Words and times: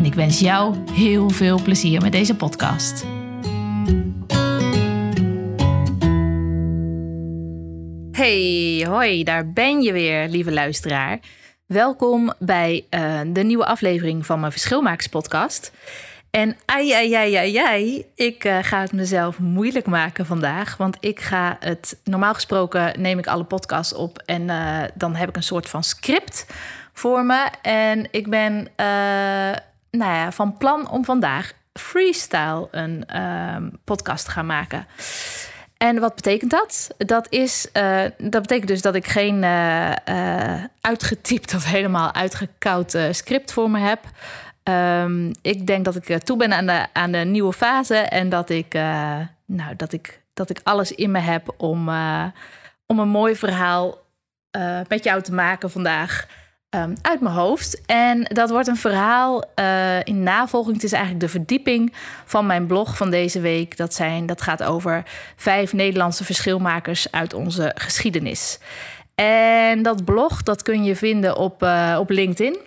en 0.00 0.06
ik 0.06 0.14
wens 0.14 0.40
jou 0.40 0.76
heel 0.92 1.30
veel 1.30 1.62
plezier 1.62 2.02
met 2.02 2.12
deze 2.12 2.36
podcast. 2.36 3.04
Hey, 8.12 8.86
hoi, 8.88 9.24
daar 9.24 9.52
ben 9.52 9.82
je 9.82 9.92
weer, 9.92 10.28
lieve 10.28 10.52
luisteraar. 10.52 11.18
Welkom 11.66 12.32
bij 12.38 12.84
uh, 12.90 13.20
de 13.26 13.42
nieuwe 13.42 13.66
aflevering 13.66 14.26
van 14.26 14.40
mijn 14.40 14.52
Verschilmakers 14.52 15.06
podcast. 15.06 15.72
En 16.30 16.56
ai, 16.64 16.92
ai, 16.92 17.14
ai, 17.14 17.34
ai, 17.34 17.56
ai 17.56 18.04
ik 18.14 18.44
uh, 18.44 18.58
ga 18.62 18.80
het 18.80 18.92
mezelf 18.92 19.38
moeilijk 19.38 19.86
maken 19.86 20.26
vandaag. 20.26 20.76
Want 20.76 20.96
ik 21.00 21.20
ga 21.20 21.56
het, 21.58 22.00
normaal 22.04 22.34
gesproken 22.34 23.00
neem 23.00 23.18
ik 23.18 23.26
alle 23.26 23.44
podcasts 23.44 23.94
op 23.94 24.22
en 24.26 24.42
uh, 24.42 24.82
dan 24.94 25.14
heb 25.14 25.28
ik 25.28 25.36
een 25.36 25.42
soort 25.42 25.68
van 25.68 25.84
script 25.84 26.46
voor 26.92 27.24
me. 27.24 27.48
En 27.62 28.08
ik 28.10 28.30
ben 28.30 28.68
nou 29.90 30.12
ja, 30.12 30.32
van 30.32 30.56
plan 30.56 30.90
om 30.90 31.04
vandaag 31.04 31.52
freestyle 31.72 32.68
een 32.70 33.06
ehm, 33.06 33.68
podcast 33.84 34.24
te 34.24 34.30
gaan 34.30 34.46
maken. 34.46 34.86
En 35.76 35.98
wat 35.98 36.14
betekent 36.14 36.50
dat? 36.50 36.94
Dat, 36.98 37.26
is, 37.30 37.68
uh, 37.72 38.02
dat 38.18 38.42
betekent 38.42 38.68
dus 38.68 38.82
dat 38.82 38.94
ik 38.94 39.06
geen 39.06 39.42
uh, 39.42 40.64
uitgetypt 40.80 41.54
of 41.54 41.64
helemaal 41.64 42.14
uitgekoud 42.14 42.98
script 43.10 43.52
voor 43.52 43.70
me 43.70 43.78
heb. 43.78 44.00
Um, 44.64 45.32
ik 45.42 45.66
denk 45.66 45.84
dat 45.84 45.96
ik 45.96 46.22
toe 46.22 46.36
ben 46.36 46.52
aan 46.52 46.66
de, 46.66 46.86
aan 46.92 47.12
de 47.12 47.18
nieuwe 47.18 47.52
fase 47.52 47.96
en 47.96 48.28
dat 48.28 48.50
ik, 48.50 48.72
nou, 49.44 49.76
dat 49.76 49.92
ik, 49.92 50.20
dat 50.34 50.50
ik 50.50 50.60
alles 50.62 50.92
in 50.92 51.10
me 51.10 51.18
heb 51.18 51.54
om, 51.56 51.88
om 52.86 52.98
een 52.98 53.08
mooi 53.08 53.36
verhaal 53.36 53.98
met 54.88 55.04
jou 55.04 55.22
te 55.22 55.32
maken 55.32 55.70
vandaag. 55.70 56.26
Um, 56.76 56.94
uit 57.02 57.20
mijn 57.20 57.34
hoofd. 57.34 57.80
En 57.86 58.22
dat 58.22 58.50
wordt 58.50 58.68
een 58.68 58.76
verhaal 58.76 59.44
uh, 59.60 60.04
in 60.04 60.22
navolging. 60.22 60.74
Het 60.74 60.84
is 60.84 60.92
eigenlijk 60.92 61.22
de 61.22 61.28
verdieping 61.28 61.92
van 62.24 62.46
mijn 62.46 62.66
blog 62.66 62.96
van 62.96 63.10
deze 63.10 63.40
week. 63.40 63.76
Dat, 63.76 63.94
zijn, 63.94 64.26
dat 64.26 64.42
gaat 64.42 64.62
over 64.62 65.02
vijf 65.36 65.72
Nederlandse 65.72 66.24
verschilmakers 66.24 67.12
uit 67.12 67.34
onze 67.34 67.72
geschiedenis. 67.74 68.58
En 69.14 69.82
dat 69.82 70.04
blog 70.04 70.42
dat 70.42 70.62
kun 70.62 70.84
je 70.84 70.96
vinden 70.96 71.36
op, 71.36 71.62
uh, 71.62 71.96
op 72.00 72.10
LinkedIn. 72.10 72.58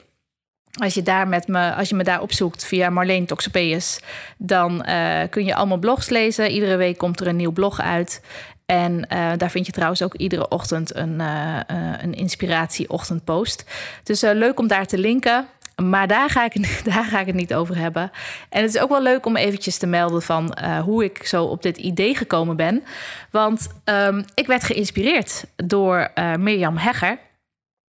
Als 0.82 0.94
je, 0.94 1.02
daar 1.02 1.28
met 1.28 1.48
me, 1.48 1.74
als 1.74 1.90
je 1.90 1.96
me 1.96 2.04
daar 2.04 2.22
opzoekt 2.22 2.66
via 2.66 2.90
Marleen 2.90 3.26
Toxopeus, 3.26 4.00
dan 4.38 4.86
uh, 4.90 5.22
kun 5.30 5.46
je 5.46 5.56
allemaal 5.56 5.78
blogs 5.78 6.10
lezen. 6.10 6.52
Iedere 6.52 6.76
week 6.76 6.98
komt 6.98 7.20
er 7.20 7.28
een 7.28 7.36
nieuw 7.36 7.52
blog 7.52 7.82
uit. 7.82 8.22
En 8.66 8.94
uh, 8.94 9.32
daar 9.38 9.52
vind 9.52 9.66
je 9.66 9.72
trouwens 9.72 10.02
ook 10.02 10.14
iedere 10.14 10.48
ochtend 10.48 10.96
een, 10.96 11.20
uh, 11.20 11.60
uh, 11.72 11.94
een 12.02 12.14
inspiratie-ochtendpost. 12.14 13.66
Dus 14.04 14.22
leuk 14.22 14.60
om 14.60 14.68
daar 14.68 14.86
te 14.86 14.98
linken. 14.98 15.48
Maar 15.76 16.08
daar 16.08 16.30
ga, 16.30 16.46
ik, 16.46 16.54
daar 16.94 17.04
ga 17.04 17.20
ik 17.20 17.26
het 17.26 17.36
niet 17.36 17.54
over 17.54 17.78
hebben. 17.78 18.12
En 18.50 18.62
het 18.62 18.76
is 18.76 18.82
ook 18.82 18.90
wel 18.90 19.02
leuk 19.02 19.26
om 19.26 19.38
eventjes 19.38 19.78
te 19.78 19.88
melden 19.88 20.22
van 20.22 20.58
hoe 20.84 21.04
ik 21.04 21.26
zo 21.26 21.44
op 21.44 21.62
dit 21.62 21.78
idee 21.78 22.16
gekomen 22.16 22.56
ben. 22.56 22.84
Want 23.32 23.68
um, 23.86 24.26
ik 24.34 24.48
werd 24.48 24.64
geïnspireerd 24.64 25.46
door 25.56 26.12
Mirjam 26.40 26.78
Hegger. 26.78 27.20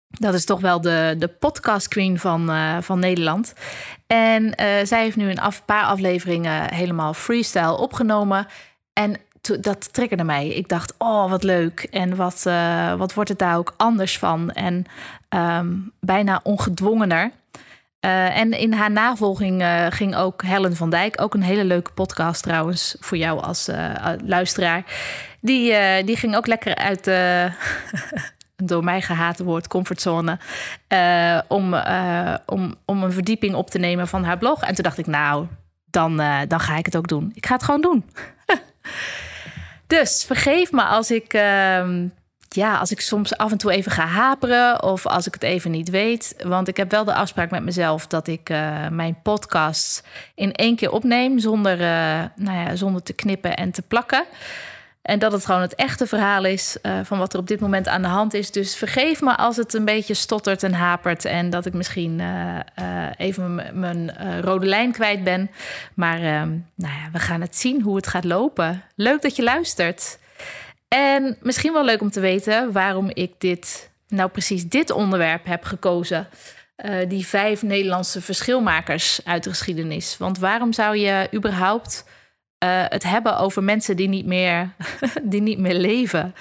Dat 0.09 0.35
is 0.35 0.45
toch 0.45 0.61
wel 0.61 0.81
de, 0.81 1.15
de 1.19 1.29
podcast 1.29 1.89
queen 1.89 2.19
van, 2.19 2.51
van 2.83 2.99
Nederland. 2.99 3.55
En 4.07 4.55
zij 4.87 5.03
heeft 5.03 5.17
nu 5.17 5.31
een 5.31 5.41
af, 5.41 5.65
paar 5.65 5.85
afleveringen 5.85 6.75
helemaal 6.75 7.15
freestyle 7.15 7.77
opgenomen. 7.77 8.47
En 8.93 9.17
dat 9.43 9.93
triggerde 9.93 10.25
mij. 10.25 10.49
Ik 10.49 10.69
dacht, 10.69 10.95
oh, 10.99 11.31
wat 11.31 11.43
leuk. 11.43 11.81
En 11.91 12.17
wat, 12.17 12.45
uh, 12.47 12.95
wat 12.95 13.15
wordt 13.15 13.31
het 13.31 13.39
daar 13.39 13.57
ook 13.57 13.75
anders 13.77 14.19
van? 14.19 14.51
En 14.51 14.85
um, 15.29 15.93
bijna 16.01 16.41
ongedwongener. 16.43 17.31
Uh, 18.05 18.39
en 18.39 18.51
in 18.53 18.73
haar 18.73 18.91
navolging 18.91 19.63
uh, 19.63 19.87
ging 19.89 20.17
ook 20.17 20.43
Helen 20.43 20.77
van 20.77 20.91
Dijk, 20.91 21.21
ook 21.21 21.35
een 21.35 21.43
hele 21.43 21.65
leuke 21.65 21.93
podcast 21.93 22.43
trouwens 22.43 22.97
voor 23.01 23.19
jou 23.19 23.43
als 23.43 23.71
luisteraar. 24.25 24.85
Die, 25.41 25.75
die 26.05 26.17
ging 26.17 26.37
ook 26.37 26.47
lekker 26.47 26.75
uit 26.75 27.05
de 27.05 27.51
door 28.57 28.85
mij 28.85 29.03
gehate 29.03 29.45
woord 29.45 29.69
comfortzone. 29.69 30.39
om, 31.49 31.75
om, 32.47 32.75
om 32.85 33.03
een 33.03 33.13
verdieping 33.13 33.55
op 33.55 33.71
te 33.71 33.79
nemen 33.79 34.09
van 34.09 34.25
haar 34.25 34.39
blog. 34.39 34.63
En 34.63 34.75
toen 34.75 34.85
dacht 34.85 34.99
ik, 34.99 35.07
nou, 35.07 35.47
dan, 35.85 36.17
dan 36.49 36.61
ga 36.61 36.77
ik 36.77 36.87
het 36.87 36.97
ook 36.97 37.09
doen. 37.09 37.31
Ik 37.35 37.47
ga 37.47 37.55
het 37.55 37.63
gewoon 37.63 37.81
doen. 37.81 38.05
Dus 39.99 40.25
vergeef 40.25 40.73
me 40.73 40.83
als 40.83 41.11
ik, 41.11 41.35
uh, 41.35 41.85
ja, 42.49 42.79
als 42.79 42.91
ik 42.91 43.01
soms 43.01 43.37
af 43.37 43.51
en 43.51 43.59
toe 43.59 43.73
even 43.73 43.93
ga 43.93 44.07
haperen 44.07 44.83
of 44.83 45.07
als 45.07 45.27
ik 45.27 45.35
het 45.35 45.43
even 45.43 45.71
niet 45.71 45.91
weet. 45.91 46.35
Want 46.43 46.69
ik 46.69 46.77
heb 46.77 46.91
wel 46.91 47.05
de 47.05 47.15
afspraak 47.15 47.51
met 47.51 47.63
mezelf 47.63 48.07
dat 48.07 48.27
ik 48.27 48.51
uh, 48.51 48.89
mijn 48.89 49.19
podcast 49.23 50.07
in 50.35 50.53
één 50.53 50.77
keer 50.77 50.91
opneem 50.91 51.39
zonder, 51.39 51.81
uh, 51.81 52.23
nou 52.37 52.59
ja, 52.59 52.77
zonder 52.77 53.03
te 53.03 53.13
knippen 53.13 53.57
en 53.57 53.71
te 53.71 53.83
plakken. 53.83 54.25
En 55.03 55.19
dat 55.19 55.33
het 55.33 55.45
gewoon 55.45 55.61
het 55.61 55.75
echte 55.75 56.07
verhaal 56.07 56.45
is 56.45 56.77
uh, 56.83 57.01
van 57.03 57.19
wat 57.19 57.33
er 57.33 57.39
op 57.39 57.47
dit 57.47 57.61
moment 57.61 57.89
aan 57.89 58.03
de 58.03 58.09
hand 58.09 58.35
is. 58.35 58.51
Dus 58.51 58.77
vergeef 58.77 59.21
me 59.21 59.37
als 59.37 59.57
het 59.57 59.75
een 59.75 59.85
beetje 59.85 60.15
stottert 60.15 60.63
en 60.63 60.73
hapert. 60.73 61.25
En 61.25 61.51
dat 61.51 61.67
ik 61.67 61.73
misschien 61.73 62.19
uh, 62.19 62.59
uh, 62.81 63.07
even 63.17 63.71
mijn 63.75 64.13
rode 64.41 64.67
lijn 64.67 64.93
kwijt 64.93 65.25
ben. 65.25 65.51
Maar 65.95 66.17
ehm, 66.17 66.49
nou 66.75 66.95
ja, 66.95 67.09
we 67.13 67.19
gaan 67.19 67.41
het 67.41 67.57
zien 67.57 67.83
hoe 67.83 67.97
het 67.97 68.07
gaat 68.07 68.25
lopen. 68.25 68.83
Leuk 68.97 69.23
dat 69.23 69.37
je 69.37 69.43
luistert. 69.43 70.19
En 70.89 71.37
misschien 71.41 71.73
wel 71.73 71.85
leuk 71.85 72.01
om 72.01 72.11
te 72.11 72.21
weten 72.21 72.73
waarom 72.73 73.11
ik 73.13 73.33
dit, 73.39 73.91
nou 74.09 74.31
precies 74.31 74.69
dit 74.69 74.91
onderwerp 74.91 75.47
heb 75.47 75.65
gekozen. 75.65 76.29
die 77.09 77.27
vijf 77.27 77.63
Nederlandse 77.63 78.21
verschilmakers 78.21 79.21
uit 79.25 79.45
de 79.45 79.51
geschiedenis. 79.51 80.19
Want 80.19 80.39
waarom 80.39 80.73
zou 80.73 80.97
je 80.97 81.29
überhaupt 81.35 82.05
uh, 82.63 82.85
het 82.89 83.03
hebben 83.03 83.39
over 83.39 83.63
mensen 83.63 83.97
die 83.97 84.09
niet 84.09 84.27
meer, 84.27 84.71
die 85.23 85.43
niet 85.43 85.59
meer 85.59 85.75
leven. 85.75 86.35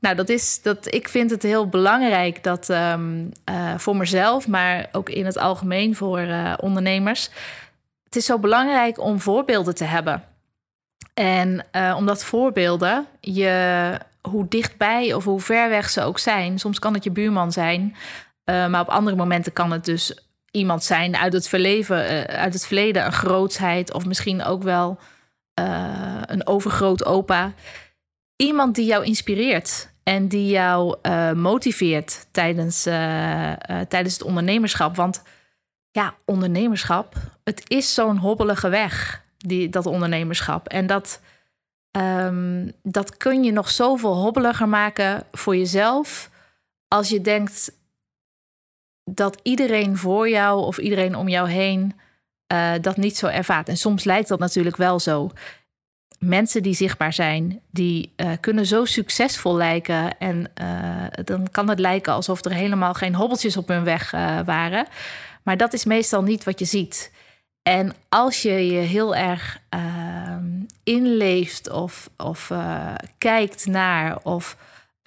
Nou, 0.00 0.16
dat 0.16 0.28
is 0.28 0.62
dat. 0.62 0.94
Ik 0.94 1.08
vind 1.08 1.30
het 1.30 1.42
heel 1.42 1.68
belangrijk 1.68 2.42
dat 2.42 2.68
um, 2.68 3.32
uh, 3.50 3.74
voor 3.76 3.96
mezelf, 3.96 4.48
maar 4.48 4.88
ook 4.92 5.08
in 5.08 5.26
het 5.26 5.38
algemeen 5.38 5.96
voor 5.96 6.20
uh, 6.20 6.54
ondernemers. 6.60 7.30
Het 8.04 8.16
is 8.16 8.24
zo 8.24 8.38
belangrijk 8.38 8.98
om 8.98 9.20
voorbeelden 9.20 9.74
te 9.74 9.84
hebben. 9.84 10.24
En 11.14 11.64
omdat 11.96 12.24
voorbeelden 12.24 13.06
je, 13.20 13.92
hoe 14.20 14.48
dichtbij 14.48 15.14
of 15.14 15.24
hoe 15.24 15.40
ver 15.40 15.68
weg 15.68 15.90
ze 15.90 16.02
ook 16.02 16.18
zijn, 16.18 16.58
soms 16.58 16.78
kan 16.78 16.94
het 16.94 17.04
je 17.04 17.10
buurman 17.10 17.52
zijn, 17.52 17.96
maar 18.44 18.80
op 18.80 18.88
andere 18.88 19.16
momenten 19.16 19.52
kan 19.52 19.72
het 19.72 19.84
dus 19.84 20.24
iemand 20.50 20.84
zijn 20.84 21.16
uit 21.16 21.32
het, 21.32 21.48
verleven, 21.48 22.26
uit 22.26 22.52
het 22.52 22.66
verleden, 22.66 23.04
een 23.04 23.12
grootsheid 23.12 23.92
of 23.92 24.06
misschien 24.06 24.44
ook 24.44 24.62
wel 24.62 24.98
uh, 25.60 26.22
een 26.26 26.46
overgroot 26.46 27.04
opa. 27.04 27.52
Iemand 28.36 28.74
die 28.74 28.84
jou 28.84 29.04
inspireert 29.04 29.92
en 30.02 30.28
die 30.28 30.50
jou 30.50 30.96
uh, 31.02 31.32
motiveert 31.32 32.26
tijdens, 32.30 32.86
uh, 32.86 33.52
tijdens 33.88 34.12
het 34.12 34.22
ondernemerschap. 34.22 34.96
Want 34.96 35.22
ja, 35.90 36.14
ondernemerschap, 36.24 37.14
het 37.44 37.70
is 37.70 37.94
zo'n 37.94 38.16
hobbelige 38.16 38.68
weg, 38.68 39.24
die, 39.36 39.68
dat 39.68 39.86
ondernemerschap. 39.86 40.68
En 40.68 40.86
dat, 40.86 41.20
um, 41.90 42.72
dat 42.82 43.16
kun 43.16 43.44
je 43.44 43.52
nog 43.52 43.70
zoveel 43.70 44.14
hobbeliger 44.14 44.68
maken 44.68 45.26
voor 45.32 45.56
jezelf 45.56 46.30
als 46.88 47.08
je 47.08 47.20
denkt 47.20 47.78
dat 49.04 49.40
iedereen 49.42 49.96
voor 49.96 50.28
jou 50.28 50.64
of 50.64 50.78
iedereen 50.78 51.14
om 51.14 51.28
jou 51.28 51.48
heen 51.48 52.00
uh, 52.52 52.72
dat 52.80 52.96
niet 52.96 53.16
zo 53.16 53.26
ervaart. 53.26 53.68
En 53.68 53.76
soms 53.76 54.04
lijkt 54.04 54.28
dat 54.28 54.38
natuurlijk 54.38 54.76
wel 54.76 55.00
zo. 55.00 55.30
Mensen 56.18 56.62
die 56.62 56.74
zichtbaar 56.74 57.12
zijn, 57.12 57.60
die 57.70 58.12
uh, 58.16 58.30
kunnen 58.40 58.66
zo 58.66 58.84
succesvol 58.84 59.56
lijken. 59.56 60.18
En 60.18 60.50
uh, 60.62 61.24
dan 61.24 61.50
kan 61.50 61.68
het 61.68 61.78
lijken 61.78 62.12
alsof 62.12 62.44
er 62.44 62.52
helemaal 62.52 62.94
geen 62.94 63.14
hobbeltjes 63.14 63.56
op 63.56 63.68
hun 63.68 63.84
weg 63.84 64.10
waren. 64.44 64.86
Maar 65.42 65.56
dat 65.56 65.72
is 65.72 65.84
meestal 65.84 66.22
niet 66.22 66.44
wat 66.44 66.58
je 66.58 66.64
ziet. 66.64 67.12
En 67.62 67.92
als 68.08 68.42
je 68.42 68.66
je 68.66 68.78
heel 68.78 69.14
erg 69.16 69.58
ehm, 69.68 70.44
inleeft 70.84 71.70
of, 71.70 72.10
of 72.16 72.52
kijkt 73.18 73.66
naar 73.66 74.18
of 74.22 74.56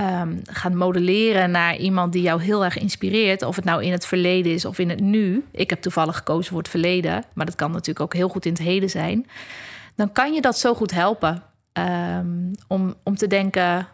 um, 0.02 0.40
gaan 0.44 0.78
modelleren 0.78 1.52
naar 1.52 1.76
iemand 1.76 2.14
die 2.14 2.22
jou 2.22 2.42
heel 2.42 2.64
erg 2.64 2.78
inspireert, 2.78 3.42
of 3.42 3.56
het 3.56 3.66
nou 3.66 3.84
in 3.84 3.92
het 3.92 4.06
verleden 4.06 4.52
is 4.52 4.66
of 4.66 4.80
in 4.80 4.90
het 4.90 5.00
nu. 5.00 5.46
Ik 5.52 5.70
heb 5.70 5.82
toevallig 5.82 6.18
gekozen 6.18 6.50
voor 6.50 6.62
het 6.62 6.70
verleden, 6.70 7.24
maar 7.34 7.46
dat 7.46 7.56
kan 7.56 7.72
natuurlijk 7.72 8.00
ook 8.00 8.14
heel 8.14 8.30
goed 8.30 8.46
in 8.46 8.52
het 8.52 8.62
heden 8.62 8.90
zijn. 8.90 9.28
Dan 9.96 10.12
kan 10.12 10.34
je 10.34 10.42
dat 10.42 10.58
zo 10.58 10.74
goed 10.74 10.92
helpen 10.92 11.44
um, 11.74 12.52
om, 12.68 12.96
om 13.04 13.16
te 13.16 13.28
denken, 13.28 13.88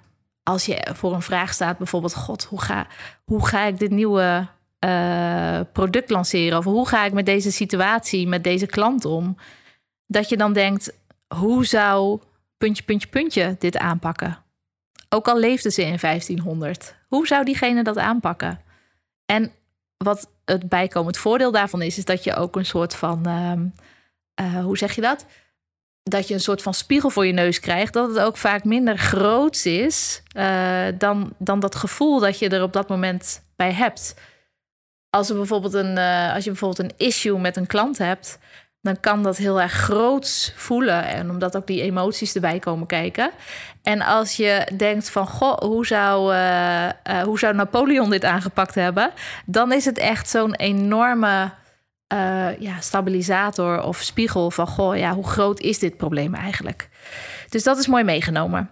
als 0.44 0.66
je 0.66 0.88
voor 0.94 1.14
een 1.14 1.22
vraag 1.22 1.54
staat, 1.54 1.78
bijvoorbeeld: 1.78 2.16
God, 2.16 2.44
hoe 2.44 2.62
ga, 2.62 2.88
hoe 3.24 3.48
ga 3.48 3.64
ik 3.66 3.80
dit 3.80 3.92
nieuwe 3.92 4.48
uh, 4.86 5.60
product 5.72 6.10
lanceren? 6.10 6.58
Of 6.58 6.66
hoe 6.66 6.88
ga 6.88 7.06
ik 7.06 7.14
met 7.14 7.26
deze 7.26 7.52
situatie, 7.52 8.28
met 8.28 8.44
deze 8.44 8.66
klant 8.66 9.06
om? 9.06 9.38
Dat 10.08 10.30
je 10.30 10.38
dan 10.38 10.54
denkt: 10.54 10.94
hoe 11.36 11.66
zou 11.66 12.20
puntje, 12.58 12.84
puntje, 12.84 13.08
puntje 13.08 13.56
dit 13.60 13.78
aanpakken? 13.78 14.38
Ook 15.10 15.28
al 15.28 15.40
leefde 15.40 15.72
ze 15.72 15.82
in 15.82 15.98
1500. 16.02 16.96
Hoe 17.08 17.28
zou 17.28 17.46
diegene 17.46 17.84
dat 17.84 17.98
aanpakken? 17.98 18.62
En 19.26 19.52
wat 19.98 20.32
het 20.46 20.70
bijkomend 20.70 21.18
voordeel 21.18 21.52
daarvan 21.52 21.82
is, 21.82 21.98
is 21.98 22.06
dat 22.06 22.24
je 22.24 22.36
ook 22.36 22.56
een 22.56 22.66
soort 22.66 22.96
van, 22.96 23.28
uh, 24.42 24.64
hoe 24.64 24.78
zeg 24.78 24.96
je 24.96 25.02
dat? 25.02 25.26
Dat 26.04 26.28
je 26.28 26.34
een 26.34 26.40
soort 26.40 26.62
van 26.62 26.74
spiegel 26.74 27.10
voor 27.10 27.26
je 27.26 27.34
neus 27.34 27.60
krijgt. 27.60 27.94
Dat 27.94 28.10
het 28.10 28.20
ook 28.20 28.38
vaak 28.38 28.64
minder 28.64 28.98
groots 28.98 29.66
is 29.66 30.24
uh, 30.38 30.88
dan, 30.98 31.34
dan 31.38 31.60
dat 31.60 31.76
gevoel 31.76 32.20
dat 32.20 32.40
je 32.40 32.50
er 32.50 32.64
op 32.64 32.74
dat 32.74 32.90
moment 32.90 33.44
bij 33.56 33.74
hebt. 33.74 34.16
Als, 35.10 35.30
er 35.30 35.36
bijvoorbeeld 35.36 35.74
een, 35.74 35.98
uh, 35.98 36.34
als 36.34 36.44
je 36.44 36.50
bijvoorbeeld 36.50 36.92
een 36.92 36.98
issue 37.08 37.40
met 37.40 37.58
een 37.58 37.68
klant 37.68 37.98
hebt, 37.98 38.40
dan 38.90 39.00
kan 39.00 39.24
dat 39.24 39.38
heel 39.38 39.62
erg 39.62 39.72
groots 39.72 40.54
voelen. 40.56 41.06
En 41.06 41.30
omdat 41.30 41.56
ook 41.56 41.68
die 41.68 41.82
emoties 41.82 42.36
erbij 42.36 42.60
komen 42.60 42.88
kijken. 42.88 43.32
En 43.84 44.02
als 44.02 44.36
je 44.36 44.68
denkt 44.78 45.10
van, 45.10 45.28
goh, 45.28 45.58
hoe 45.58 45.86
zou, 45.86 46.34
uh, 46.34 46.86
uh, 46.86 47.22
hoe 47.24 47.40
zou 47.40 47.56
Napoleon 47.56 48.10
dit 48.10 48.24
aangepakt 48.24 48.76
hebben? 48.76 49.12
Dan 49.46 49.72
is 49.72 49.86
het 49.86 49.98
echt 49.98 50.30
zo'n 50.30 50.56
enorme 50.56 51.52
uh, 52.14 52.60
ja, 52.60 52.80
stabilisator 52.80 53.84
of 53.84 53.98
spiegel 53.98 54.52
van, 54.52 54.68
goh, 54.68 54.98
ja, 54.98 55.14
hoe 55.14 55.28
groot 55.28 55.60
is 55.60 55.80
dit 55.80 55.98
probleem 55.98 56.36
eigenlijk? 56.36 56.90
Dus 57.50 57.64
dat 57.64 57.78
is 57.78 57.88
mooi 57.88 58.04
meegenomen. 58.04 58.70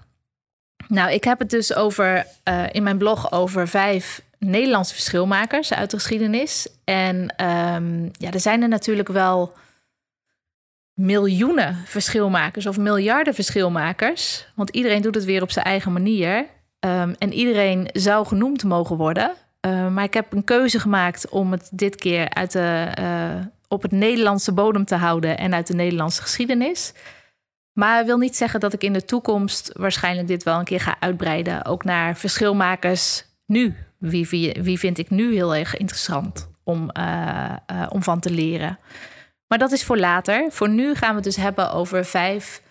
Nou, 0.88 1.12
ik 1.12 1.24
heb 1.24 1.40
het 1.40 1.50
dus 1.50 1.75
over 1.75 2.25
in 2.72 2.84
mijn 2.84 2.98
blog 2.98 3.31
over 3.31 3.68
vijf 3.68 4.22
Nederlandse 4.40 4.94
verschilmakers 4.94 5.74
uit 5.74 5.92
de 5.92 5.98
geschiedenis. 5.98 6.68
En 6.84 7.46
um, 7.46 8.10
ja, 8.12 8.31
er 8.31 8.40
zijn 8.40 8.62
er 8.62 8.68
natuurlijk 8.68 9.08
wel 9.08 9.54
miljoenen 10.97 11.75
verschilmakers 11.85 12.65
of 12.65 12.77
miljarden 12.77 13.33
verschilmakers. 13.33 14.47
Want 14.55 14.69
iedereen 14.69 15.01
doet 15.01 15.15
het 15.15 15.25
weer 15.25 15.41
op 15.41 15.51
zijn 15.51 15.65
eigen 15.65 15.94
manier. 15.94 16.45
Um, 16.79 17.15
en 17.17 17.33
iedereen 17.33 17.89
zou 17.94 18.25
genoemd 18.25 18.63
mogen 18.63 18.97
worden. 18.97 19.31
Uh, 19.61 19.88
maar 19.88 20.03
ik 20.03 20.13
heb 20.13 20.33
een 20.33 20.44
keuze 20.44 20.79
gemaakt 20.79 21.29
om 21.29 21.51
het 21.51 21.69
dit 21.71 21.95
keer 21.95 22.29
uit 22.29 22.51
de, 22.51 22.88
uh, 22.99 23.45
op 23.67 23.81
het 23.81 23.91
Nederlandse 23.91 24.51
bodem 24.51 24.85
te 24.85 24.95
houden 24.95 25.38
en 25.38 25.53
uit 25.53 25.67
de 25.67 25.73
Nederlandse 25.73 26.21
geschiedenis. 26.21 26.94
Maar 27.73 28.05
wil 28.05 28.17
niet 28.17 28.35
zeggen 28.35 28.59
dat 28.59 28.73
ik 28.73 28.83
in 28.83 28.94
de 28.94 29.05
toekomst 29.05 29.71
waarschijnlijk 29.73 30.27
dit 30.27 30.44
wel 30.44 30.59
een 30.59 30.65
keer 30.65 30.79
ga 30.79 30.95
uitbreiden. 30.99 31.65
Ook 31.65 31.83
naar 31.83 32.17
verschilmakers 32.17 33.25
nu. 33.45 33.75
Wie, 33.97 34.27
wie, 34.61 34.79
vind 34.79 34.97
ik 34.97 35.09
nu 35.09 35.33
heel 35.33 35.55
erg 35.55 35.77
interessant 35.77 36.49
om, 36.63 36.89
uh, 36.99 37.55
om 37.89 38.03
van 38.03 38.19
te 38.19 38.29
leren? 38.29 38.79
Maar 39.47 39.57
dat 39.57 39.71
is 39.71 39.83
voor 39.83 39.97
later. 39.97 40.51
Voor 40.51 40.69
nu 40.69 40.95
gaan 40.95 41.09
we 41.09 41.15
het 41.15 41.23
dus 41.23 41.35
hebben 41.35 41.71
over 41.71 42.05
vijf 42.05 42.61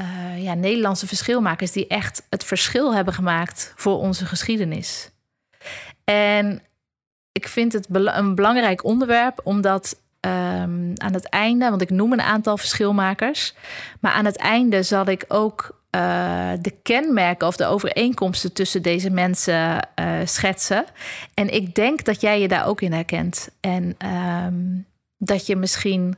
uh, 0.00 0.42
ja, 0.42 0.54
Nederlandse 0.54 1.06
verschilmakers 1.06 1.72
die 1.72 1.86
echt 1.86 2.26
het 2.28 2.44
verschil 2.44 2.94
hebben 2.94 3.14
gemaakt 3.14 3.72
voor 3.76 3.98
onze 3.98 4.26
geschiedenis. 4.26 5.10
En 6.04 6.62
ik 7.32 7.48
vind 7.48 7.72
het 7.72 7.86
een 7.90 8.34
belangrijk 8.34 8.84
onderwerp, 8.84 9.40
omdat 9.44 10.00
um, 10.20 10.92
aan 10.96 11.12
het 11.12 11.28
einde, 11.28 11.68
want 11.68 11.82
ik 11.82 11.90
noem 11.90 12.12
een 12.12 12.20
aantal 12.20 12.56
verschilmakers, 12.56 13.54
maar 14.00 14.12
aan 14.12 14.24
het 14.24 14.36
einde 14.36 14.82
zal 14.82 15.06
ik 15.06 15.24
ook 15.28 15.80
uh, 15.96 16.52
de 16.60 16.70
kenmerken 16.82 17.46
of 17.46 17.56
de 17.56 17.66
overeenkomsten 17.66 18.52
tussen 18.52 18.82
deze 18.82 19.10
mensen 19.10 19.88
uh, 20.00 20.12
schetsen. 20.24 20.84
En 21.34 21.54
ik 21.54 21.74
denk 21.74 22.04
dat 22.04 22.20
jij 22.20 22.40
je 22.40 22.48
daar 22.48 22.66
ook 22.66 22.80
in 22.80 22.92
herkent. 22.92 23.48
En 23.60 23.96
um, 24.46 24.86
dat 25.20 25.46
je 25.46 25.56
misschien 25.56 26.16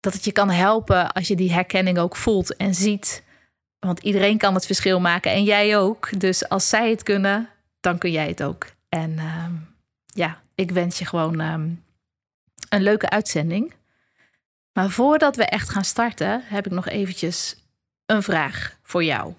dat 0.00 0.12
het 0.12 0.24
je 0.24 0.32
kan 0.32 0.50
helpen 0.50 1.12
als 1.12 1.28
je 1.28 1.36
die 1.36 1.52
herkenning 1.52 1.98
ook 1.98 2.16
voelt 2.16 2.56
en 2.56 2.74
ziet. 2.74 3.22
Want 3.78 3.98
iedereen 3.98 4.38
kan 4.38 4.54
het 4.54 4.66
verschil 4.66 5.00
maken 5.00 5.32
en 5.32 5.44
jij 5.44 5.78
ook. 5.78 6.20
Dus 6.20 6.48
als 6.48 6.68
zij 6.68 6.90
het 6.90 7.02
kunnen, 7.02 7.48
dan 7.80 7.98
kun 7.98 8.10
jij 8.10 8.28
het 8.28 8.42
ook. 8.42 8.66
En 8.88 9.10
uh, 9.10 9.46
ja, 10.06 10.42
ik 10.54 10.70
wens 10.70 10.98
je 10.98 11.04
gewoon 11.04 11.40
um, 11.40 11.84
een 12.68 12.82
leuke 12.82 13.10
uitzending. 13.10 13.74
Maar 14.72 14.90
voordat 14.90 15.36
we 15.36 15.44
echt 15.44 15.68
gaan 15.68 15.84
starten, 15.84 16.42
heb 16.44 16.66
ik 16.66 16.72
nog 16.72 16.88
eventjes 16.88 17.56
een 18.06 18.22
vraag 18.22 18.78
voor 18.82 19.04
jou. 19.04 19.34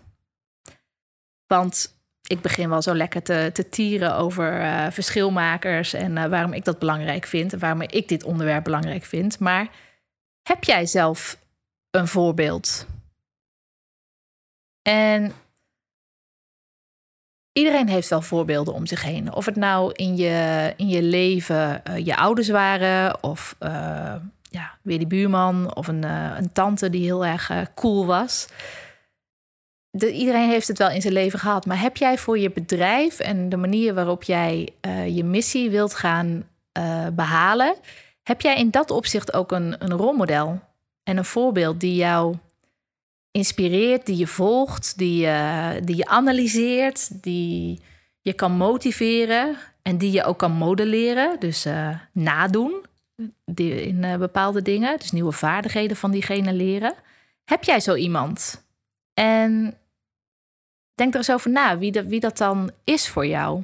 Want 1.47 1.92
ik 2.27 2.41
begin 2.41 2.69
wel 2.69 2.81
zo 2.81 2.95
lekker 2.95 3.23
te, 3.23 3.49
te 3.53 3.69
tieren 3.69 4.15
over 4.15 4.61
uh, 4.61 4.87
verschilmakers 4.89 5.93
en 5.93 6.17
uh, 6.17 6.25
waarom 6.25 6.53
ik 6.53 6.65
dat 6.65 6.79
belangrijk 6.79 7.25
vind 7.25 7.53
en 7.53 7.59
waarom 7.59 7.81
ik 7.81 8.07
dit 8.07 8.23
onderwerp 8.23 8.63
belangrijk 8.63 9.03
vind. 9.03 9.39
Maar 9.39 9.67
heb 10.41 10.63
jij 10.63 10.85
zelf 10.85 11.37
een 11.89 12.07
voorbeeld? 12.07 12.87
En 14.81 15.31
iedereen 17.51 17.87
heeft 17.87 18.09
wel 18.09 18.21
voorbeelden 18.21 18.73
om 18.73 18.85
zich 18.85 19.03
heen. 19.03 19.33
Of 19.33 19.45
het 19.45 19.55
nou 19.55 19.91
in 19.93 20.15
je, 20.15 20.73
in 20.77 20.87
je 20.87 21.01
leven 21.01 21.81
uh, 21.89 22.05
je 22.05 22.15
ouders 22.15 22.49
waren, 22.49 23.23
of 23.23 23.55
ja, 24.49 24.77
weer 24.81 24.97
die 24.97 25.07
buurman, 25.07 25.75
of 25.75 25.87
een, 25.87 26.03
een 26.37 26.51
tante 26.53 26.89
die 26.89 27.03
heel 27.03 27.25
erg 27.25 27.73
cool 27.75 28.05
was 28.05 28.47
de, 29.95 30.11
iedereen 30.11 30.49
heeft 30.49 30.67
het 30.67 30.77
wel 30.77 30.89
in 30.89 31.01
zijn 31.01 31.13
leven 31.13 31.39
gehad. 31.39 31.65
Maar 31.65 31.79
heb 31.79 31.97
jij 31.97 32.17
voor 32.17 32.39
je 32.39 32.51
bedrijf 32.51 33.19
en 33.19 33.49
de 33.49 33.57
manier 33.57 33.93
waarop 33.93 34.23
jij 34.23 34.69
uh, 34.81 35.15
je 35.15 35.23
missie 35.23 35.69
wilt 35.69 35.93
gaan 35.93 36.47
uh, 36.77 37.07
behalen, 37.13 37.75
heb 38.23 38.41
jij 38.41 38.57
in 38.57 38.69
dat 38.69 38.91
opzicht 38.91 39.33
ook 39.33 39.51
een, 39.51 39.75
een 39.79 39.93
rolmodel 39.93 40.59
en 41.03 41.17
een 41.17 41.25
voorbeeld 41.25 41.79
die 41.79 41.95
jou 41.95 42.35
inspireert, 43.31 44.05
die 44.05 44.17
je 44.17 44.27
volgt, 44.27 44.97
die, 44.97 45.27
die 45.83 45.95
je 45.95 46.05
analyseert, 46.05 47.23
die 47.23 47.81
je 48.21 48.33
kan 48.33 48.51
motiveren 48.51 49.57
en 49.81 49.97
die 49.97 50.11
je 50.11 50.23
ook 50.23 50.37
kan 50.37 50.51
modelleren, 50.51 51.39
dus 51.39 51.65
nadoen 52.11 52.85
in 53.55 54.05
bepaalde 54.19 54.61
dingen, 54.61 54.99
dus 54.99 55.11
nieuwe 55.11 55.31
vaardigheden 55.31 55.97
van 55.97 56.11
diegene 56.11 56.53
leren. 56.53 56.93
Heb 57.45 57.63
jij 57.63 57.79
zo 57.79 57.95
iemand? 57.95 58.63
En 59.13 59.77
denk 60.95 61.11
er 61.11 61.17
eens 61.17 61.31
over 61.31 61.51
na 61.51 61.77
wie, 61.77 61.91
de, 61.91 62.07
wie 62.07 62.19
dat 62.19 62.37
dan 62.37 62.71
is 62.83 63.09
voor 63.09 63.25
jou. 63.25 63.63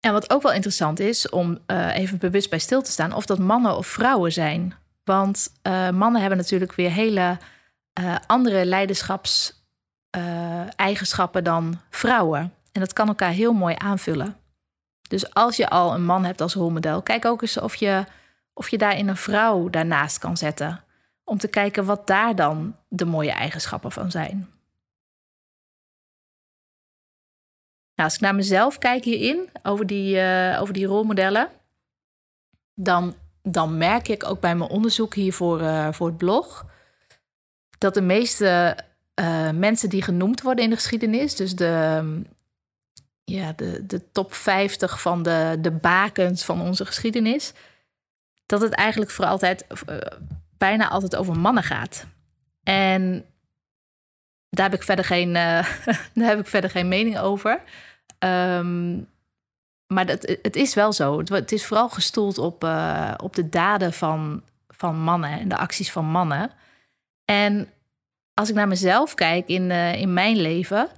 En 0.00 0.12
wat 0.12 0.30
ook 0.30 0.42
wel 0.42 0.52
interessant 0.52 1.00
is 1.00 1.28
om 1.28 1.58
uh, 1.66 1.96
even 1.96 2.18
bewust 2.18 2.50
bij 2.50 2.58
stil 2.58 2.82
te 2.82 2.90
staan, 2.90 3.12
of 3.12 3.26
dat 3.26 3.38
mannen 3.38 3.76
of 3.76 3.86
vrouwen 3.86 4.32
zijn. 4.32 4.74
Want 5.04 5.52
uh, 5.62 5.90
mannen 5.90 6.20
hebben 6.20 6.38
natuurlijk 6.38 6.72
weer 6.72 6.90
hele 6.90 7.38
uh, 8.00 8.16
andere 8.26 8.64
leiderschapseigenschappen 8.64 11.44
dan 11.44 11.80
vrouwen. 11.90 12.54
En 12.72 12.80
dat 12.80 12.92
kan 12.92 13.08
elkaar 13.08 13.30
heel 13.30 13.52
mooi 13.52 13.74
aanvullen. 13.78 14.36
Dus 15.08 15.34
als 15.34 15.56
je 15.56 15.68
al 15.68 15.94
een 15.94 16.04
man 16.04 16.24
hebt 16.24 16.40
als 16.40 16.54
rolmodel, 16.54 17.02
kijk 17.02 17.24
ook 17.24 17.42
eens 17.42 17.58
of 17.58 17.74
je, 17.74 18.04
of 18.52 18.68
je 18.68 18.78
daarin 18.78 19.08
een 19.08 19.16
vrouw 19.16 19.70
daarnaast 19.70 20.18
kan 20.18 20.36
zetten. 20.36 20.84
Om 21.24 21.38
te 21.38 21.48
kijken 21.48 21.84
wat 21.84 22.06
daar 22.06 22.34
dan 22.34 22.76
de 22.88 23.04
mooie 23.04 23.32
eigenschappen 23.32 23.92
van 23.92 24.10
zijn. 24.10 24.48
Nou, 27.94 28.08
als 28.08 28.14
ik 28.14 28.20
naar 28.20 28.34
mezelf 28.34 28.78
kijk 28.78 29.04
hierin, 29.04 29.48
over 29.62 29.86
die, 29.86 30.16
uh, 30.16 30.58
over 30.60 30.74
die 30.74 30.86
rolmodellen, 30.86 31.48
dan, 32.74 33.14
dan 33.42 33.78
merk 33.78 34.08
ik 34.08 34.24
ook 34.24 34.40
bij 34.40 34.56
mijn 34.56 34.70
onderzoek 34.70 35.14
hier 35.14 35.32
voor, 35.32 35.60
uh, 35.60 35.92
voor 35.92 36.06
het 36.06 36.16
blog, 36.16 36.66
dat 37.78 37.94
de 37.94 38.00
meeste 38.00 38.76
uh, 39.20 39.50
mensen 39.50 39.88
die 39.88 40.02
genoemd 40.02 40.42
worden 40.42 40.64
in 40.64 40.70
de 40.70 40.76
geschiedenis, 40.76 41.36
dus 41.36 41.54
de, 41.54 42.22
ja, 43.24 43.52
de, 43.52 43.86
de 43.86 44.10
top 44.12 44.34
50 44.34 45.00
van 45.00 45.22
de, 45.22 45.56
de 45.60 45.70
bakens 45.70 46.44
van 46.44 46.60
onze 46.60 46.86
geschiedenis, 46.86 47.52
dat 48.46 48.60
het 48.60 48.72
eigenlijk 48.72 49.10
voor 49.10 49.24
altijd, 49.24 49.66
bijna 50.58 50.88
altijd 50.88 51.16
over 51.16 51.38
mannen 51.38 51.62
gaat. 51.62 52.06
En 52.62 53.24
daar 54.56 54.70
heb 54.70 54.74
ik 54.80 54.82
verder 54.82 55.04
geen, 55.04 55.28
uh, 55.28 55.34
daar 56.14 56.28
heb 56.28 56.38
ik 56.38 56.46
verder 56.46 56.70
geen 56.70 56.88
mening 56.88 57.18
over. 57.18 57.62
Um, 58.18 59.08
maar 59.86 60.06
dat, 60.06 60.36
het 60.42 60.56
is 60.56 60.74
wel 60.74 60.92
zo. 60.92 61.18
Het 61.18 61.52
is 61.52 61.66
vooral 61.66 61.88
gestoeld 61.88 62.38
op, 62.38 62.64
uh, 62.64 63.14
op 63.22 63.34
de 63.34 63.48
daden 63.48 63.92
van, 63.92 64.42
van 64.68 65.00
mannen 65.00 65.30
en 65.30 65.48
de 65.48 65.56
acties 65.56 65.92
van 65.92 66.04
mannen. 66.04 66.50
En 67.24 67.68
als 68.34 68.48
ik 68.48 68.54
naar 68.54 68.68
mezelf 68.68 69.14
kijk 69.14 69.48
in, 69.48 69.70
in 69.70 70.12
mijn 70.12 70.36
leven, 70.36 70.88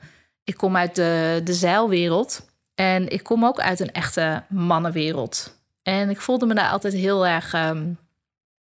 ik 0.44 0.56
kom 0.56 0.76
uit 0.76 0.94
de, 0.94 1.40
de 1.44 1.54
zeilwereld 1.54 2.46
en 2.74 3.08
ik 3.08 3.22
kom 3.22 3.44
ook 3.44 3.60
uit 3.60 3.80
een 3.80 3.92
echte 3.92 4.42
mannenwereld. 4.48 5.58
En 5.82 6.10
ik 6.10 6.20
voelde 6.20 6.46
me 6.46 6.54
daar 6.54 6.70
altijd 6.70 6.94
heel 6.94 7.26
erg 7.26 7.52
ehm, 7.52 7.92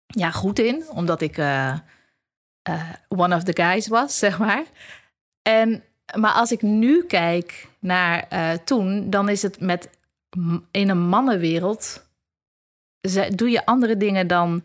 ja, 0.08 0.32
goed 0.32 0.60
in, 0.60 0.84
omdat 0.90 1.22
ik 1.22 1.38
one 3.08 3.36
of 3.36 3.44
the 3.44 3.62
guys 3.62 3.88
was, 3.88 4.18
zeg 4.26 4.40
maar. 4.40 4.64
En, 5.42 5.84
maar 6.16 6.32
als 6.32 6.52
ik 6.52 6.62
nu 6.62 7.04
kijk 7.04 7.68
naar 7.80 8.28
toen, 8.64 9.10
dan 9.10 9.30
is 9.30 9.42
het 9.42 9.60
met 9.60 9.90
in 10.72 10.90
een 10.90 11.08
mannenwereld 11.08 12.06
doe 13.36 13.50
je 13.50 13.66
andere 13.66 13.98
dingen 13.98 14.28
dan 14.28 14.64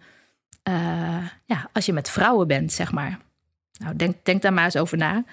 uh, 0.68 1.26
ja, 1.44 1.68
als 1.72 1.86
je 1.86 1.92
met 1.92 2.10
vrouwen 2.10 2.46
bent, 2.46 2.72
zeg 2.72 2.92
maar. 2.92 3.18
Nou, 3.78 3.96
denk, 3.96 4.24
denk 4.24 4.42
daar 4.42 4.52
maar 4.52 4.64
eens 4.64 4.76
over 4.76 4.98
na. 4.98 5.24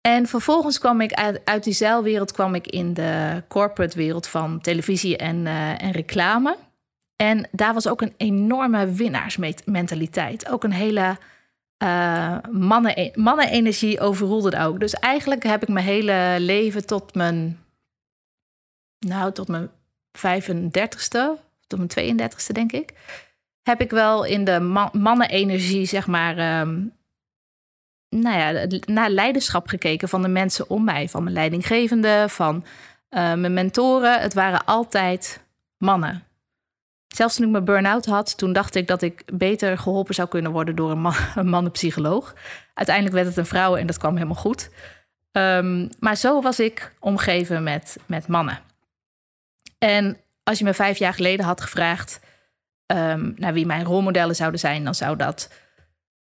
En 0.00 0.26
vervolgens 0.26 0.78
kwam 0.78 1.00
ik 1.00 1.12
uit, 1.12 1.40
uit 1.44 1.64
die 1.64 1.72
zeilwereld 1.72 2.32
kwam 2.32 2.54
ik 2.54 2.66
in 2.66 2.94
de 2.94 3.42
corporate 3.48 3.96
wereld 3.96 4.26
van 4.26 4.60
televisie 4.60 5.16
en, 5.16 5.46
en 5.76 5.90
reclame. 5.90 6.56
En 7.16 7.48
daar 7.50 7.74
was 7.74 7.88
ook 7.88 8.00
een 8.00 8.14
enorme 8.16 8.92
winnaarsmentaliteit. 8.92 10.48
Ook 10.48 10.64
een 10.64 10.72
hele 10.72 11.16
uh, 11.82 12.36
mannen, 12.50 13.10
mannenenergie 13.14 14.00
overroelde 14.00 14.48
het 14.48 14.66
ook. 14.66 14.80
Dus 14.80 14.94
eigenlijk 14.94 15.42
heb 15.42 15.62
ik 15.62 15.68
mijn 15.68 15.86
hele 15.86 16.36
leven 16.38 16.86
tot 16.86 17.14
mijn, 17.14 17.58
nou, 18.98 19.32
tot 19.32 19.48
mijn 19.48 19.70
35ste, 20.18 21.40
tot 21.66 21.94
mijn 21.94 22.18
32ste, 22.20 22.52
denk 22.52 22.72
ik, 22.72 22.92
heb 23.62 23.80
ik 23.80 23.90
wel 23.90 24.24
in 24.24 24.44
de 24.44 24.60
man 24.60 24.90
mannenenergie, 24.92 25.86
zeg 25.86 26.06
maar, 26.06 26.60
um, 26.60 26.92
nou 28.08 28.38
ja, 28.38 28.66
naar 28.86 29.10
leiderschap 29.10 29.66
gekeken 29.66 30.08
van 30.08 30.22
de 30.22 30.28
mensen 30.28 30.70
om 30.70 30.84
mij, 30.84 31.08
van 31.08 31.22
mijn 31.22 31.34
leidinggevende, 31.34 32.24
van 32.28 32.56
uh, 33.10 33.34
mijn 33.34 33.54
mentoren. 33.54 34.20
Het 34.20 34.34
waren 34.34 34.64
altijd 34.64 35.44
mannen. 35.76 36.22
Zelfs 37.12 37.36
toen 37.36 37.44
ik 37.46 37.52
mijn 37.52 37.64
burn-out 37.64 38.06
had, 38.06 38.36
toen 38.36 38.52
dacht 38.52 38.74
ik 38.74 38.86
dat 38.86 39.02
ik 39.02 39.22
beter 39.32 39.78
geholpen 39.78 40.14
zou 40.14 40.28
kunnen 40.28 40.52
worden 40.52 40.76
door 40.76 40.90
een, 40.90 41.00
man, 41.00 41.14
een 41.34 41.48
mannenpsycholoog. 41.48 42.34
Uiteindelijk 42.74 43.14
werd 43.14 43.26
het 43.26 43.36
een 43.36 43.46
vrouw 43.46 43.76
en 43.76 43.86
dat 43.86 43.98
kwam 43.98 44.14
helemaal 44.14 44.36
goed. 44.36 44.70
Um, 45.32 45.88
maar 45.98 46.16
zo 46.16 46.40
was 46.40 46.60
ik 46.60 46.94
omgeven 47.00 47.62
met, 47.62 47.96
met 48.06 48.26
mannen. 48.26 48.58
En 49.78 50.16
als 50.42 50.58
je 50.58 50.64
me 50.64 50.74
vijf 50.74 50.98
jaar 50.98 51.14
geleden 51.14 51.46
had 51.46 51.60
gevraagd 51.60 52.20
um, 52.86 53.34
naar 53.36 53.52
wie 53.52 53.66
mijn 53.66 53.84
rolmodellen 53.84 54.36
zouden 54.36 54.60
zijn, 54.60 54.84
dan 54.84 54.94
zou 54.94 55.16
dat 55.16 55.50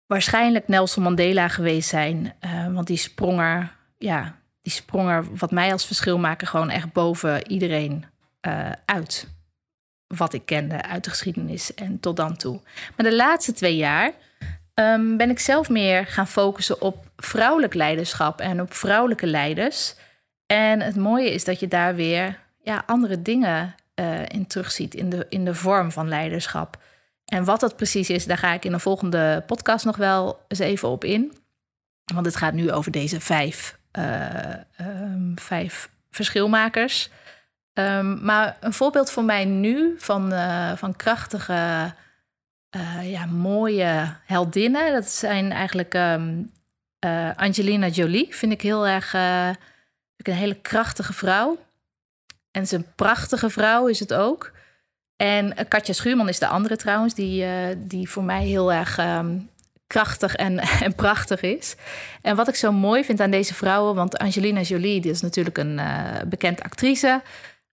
waarschijnlijk 0.06 0.68
Nelson 0.68 1.02
Mandela 1.02 1.48
geweest 1.48 1.88
zijn. 1.88 2.34
Uh, 2.44 2.74
want 2.74 2.86
die 2.86 2.96
sprong 2.96 3.40
er, 3.40 3.76
ja, 3.98 4.38
die 4.62 4.72
sprong 4.72 5.08
er 5.08 5.36
wat 5.36 5.50
mij 5.50 5.72
als 5.72 5.86
verschil 5.86 6.18
maken 6.18 6.46
gewoon 6.46 6.70
echt 6.70 6.92
boven 6.92 7.50
iedereen 7.50 8.04
uh, 8.46 8.70
uit. 8.84 9.26
Wat 10.16 10.32
ik 10.32 10.46
kende 10.46 10.82
uit 10.82 11.04
de 11.04 11.10
geschiedenis 11.10 11.74
en 11.74 12.00
tot 12.00 12.16
dan 12.16 12.36
toe. 12.36 12.60
Maar 12.96 13.06
de 13.06 13.16
laatste 13.16 13.52
twee 13.52 13.76
jaar 13.76 14.12
um, 14.74 15.16
ben 15.16 15.30
ik 15.30 15.38
zelf 15.38 15.68
meer 15.68 16.06
gaan 16.06 16.28
focussen 16.28 16.80
op 16.80 17.10
vrouwelijk 17.16 17.74
leiderschap 17.74 18.40
en 18.40 18.60
op 18.60 18.74
vrouwelijke 18.74 19.26
leiders. 19.26 19.94
En 20.46 20.80
het 20.80 20.96
mooie 20.96 21.32
is 21.32 21.44
dat 21.44 21.60
je 21.60 21.68
daar 21.68 21.94
weer 21.94 22.38
ja, 22.62 22.82
andere 22.86 23.22
dingen 23.22 23.74
uh, 24.00 24.28
in 24.28 24.46
terugziet 24.46 24.94
in 24.94 25.10
de, 25.10 25.26
in 25.28 25.44
de 25.44 25.54
vorm 25.54 25.92
van 25.92 26.08
leiderschap. 26.08 26.82
En 27.24 27.44
wat 27.44 27.60
dat 27.60 27.76
precies 27.76 28.10
is, 28.10 28.26
daar 28.26 28.38
ga 28.38 28.52
ik 28.52 28.64
in 28.64 28.72
een 28.72 28.80
volgende 28.80 29.42
podcast 29.46 29.84
nog 29.84 29.96
wel 29.96 30.44
eens 30.48 30.58
even 30.58 30.88
op 30.88 31.04
in. 31.04 31.32
Want 32.14 32.26
het 32.26 32.36
gaat 32.36 32.54
nu 32.54 32.72
over 32.72 32.90
deze 32.90 33.20
vijf, 33.20 33.78
uh, 33.98 34.54
um, 34.80 35.32
vijf 35.38 35.90
verschilmakers. 36.10 37.10
Um, 37.74 38.24
maar 38.24 38.56
een 38.60 38.72
voorbeeld 38.72 39.10
voor 39.10 39.24
mij 39.24 39.44
nu 39.44 39.94
van, 39.98 40.32
uh, 40.32 40.76
van 40.76 40.96
krachtige, 40.96 41.94
ja, 43.02 43.26
mooie 43.26 44.16
heldinnen. 44.24 44.92
Dat 44.92 45.10
zijn 45.10 45.52
eigenlijk 45.52 45.94
um, 45.94 46.52
Angelina 47.36 47.86
Jolie. 47.88 48.34
Vind 48.34 48.52
ik 48.52 48.60
heel 48.60 48.86
erg 48.86 49.14
een 50.16 50.34
hele 50.34 50.60
krachtige 50.60 51.12
vrouw. 51.12 51.58
En 52.50 52.66
zijn 52.66 52.86
prachtige 52.94 53.50
vrouw 53.50 53.86
is 53.86 54.00
het 54.00 54.14
ook. 54.14 54.52
En 55.16 55.56
eh, 55.56 55.68
Katja 55.68 55.94
Schuurman 55.94 56.28
is 56.28 56.38
de 56.38 56.46
andere 56.46 56.76
trouwens, 56.76 57.14
die, 57.14 57.46
die 57.78 58.08
voor 58.08 58.24
mij 58.24 58.44
heel 58.44 58.72
erg 58.72 58.98
um, 58.98 59.50
krachtig 59.86 60.34
en, 60.34 60.58
en 60.86 60.94
prachtig 60.94 61.40
is. 61.40 61.76
En 62.22 62.36
wat 62.36 62.48
ik 62.48 62.54
zo 62.54 62.72
mooi 62.72 63.04
vind 63.04 63.20
aan 63.20 63.30
deze 63.30 63.54
vrouwen, 63.54 63.94
want 63.94 64.18
Angelina 64.18 64.60
Jolie 64.60 65.00
die 65.00 65.10
is 65.10 65.20
natuurlijk 65.20 65.58
een 65.58 65.78
uh, 65.78 66.20
bekend 66.26 66.62
actrice. 66.62 67.22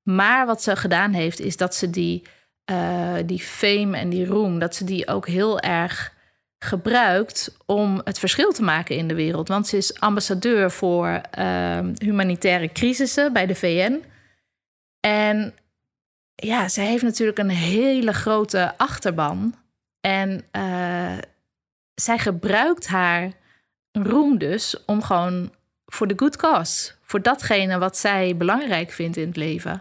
Maar 0.04 0.46
wat 0.46 0.64
ze 0.64 0.76
gedaan 0.76 1.14
heeft, 1.14 1.40
is 1.40 1.58
dat 1.58 1.76
ze 1.76 1.90
die, 1.90 2.24
uh, 2.72 3.16
die 3.26 3.40
fame 3.40 3.98
en 3.98 4.10
die 4.10 4.26
roem, 4.26 4.60
dat 4.60 4.76
ze 4.76 4.84
die 4.84 5.08
ook 5.08 5.28
heel 5.28 5.60
erg 5.60 6.18
gebruikt 6.60 7.58
om 7.66 8.02
het 8.04 8.20
verschil 8.20 8.52
te 8.52 8.64
maken 8.64 8.96
in 8.96 9.08
de 9.08 9.16
wereld. 9.16 9.48
Want 9.48 9.68
ze 9.68 9.78
is 9.78 10.00
ambassadeur 10.00 10.72
voor 10.72 11.22
uh, 11.40 11.80
humanitaire 11.98 12.72
crisissen 12.72 13.34
bij 13.34 13.46
de 13.46 13.56
VN. 13.56 14.04
En 15.00 15.54
ja, 16.36 16.68
zij 16.68 16.86
heeft 16.86 17.04
natuurlijk 17.04 17.38
een 17.38 17.50
hele 17.50 18.14
grote 18.14 18.78
achterban. 18.78 19.56
En 20.02 20.46
uh, 20.52 21.18
zij 21.94 22.18
gebruikt 22.18 22.88
haar 22.88 23.32
roem 23.92 24.38
dus 24.38 24.86
om 24.86 25.02
gewoon 25.02 25.52
voor 25.92 26.08
de 26.08 26.14
good 26.18 26.36
cause. 26.36 26.92
Voor 27.02 27.22
datgene 27.22 27.78
wat 27.78 27.98
zij 27.98 28.38
belangrijk 28.38 28.92
vindt 28.92 29.18
in 29.18 29.28
het 29.28 29.36
leven. 29.36 29.72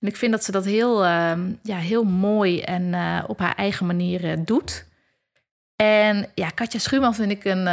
En 0.00 0.08
ik 0.08 0.16
vind 0.16 0.32
dat 0.32 0.44
ze 0.44 0.52
dat 0.52 0.64
heel, 0.64 1.04
uh, 1.04 1.32
ja, 1.62 1.76
heel 1.76 2.04
mooi 2.04 2.60
en 2.60 2.82
uh, 2.82 3.24
op 3.26 3.38
haar 3.38 3.54
eigen 3.54 3.86
manier 3.86 4.44
doet. 4.44 4.86
En 5.76 6.30
ja, 6.34 6.48
Katja 6.48 6.78
Schuurman 6.78 7.14
vind 7.14 7.30
ik 7.30 7.44
een. 7.44 7.68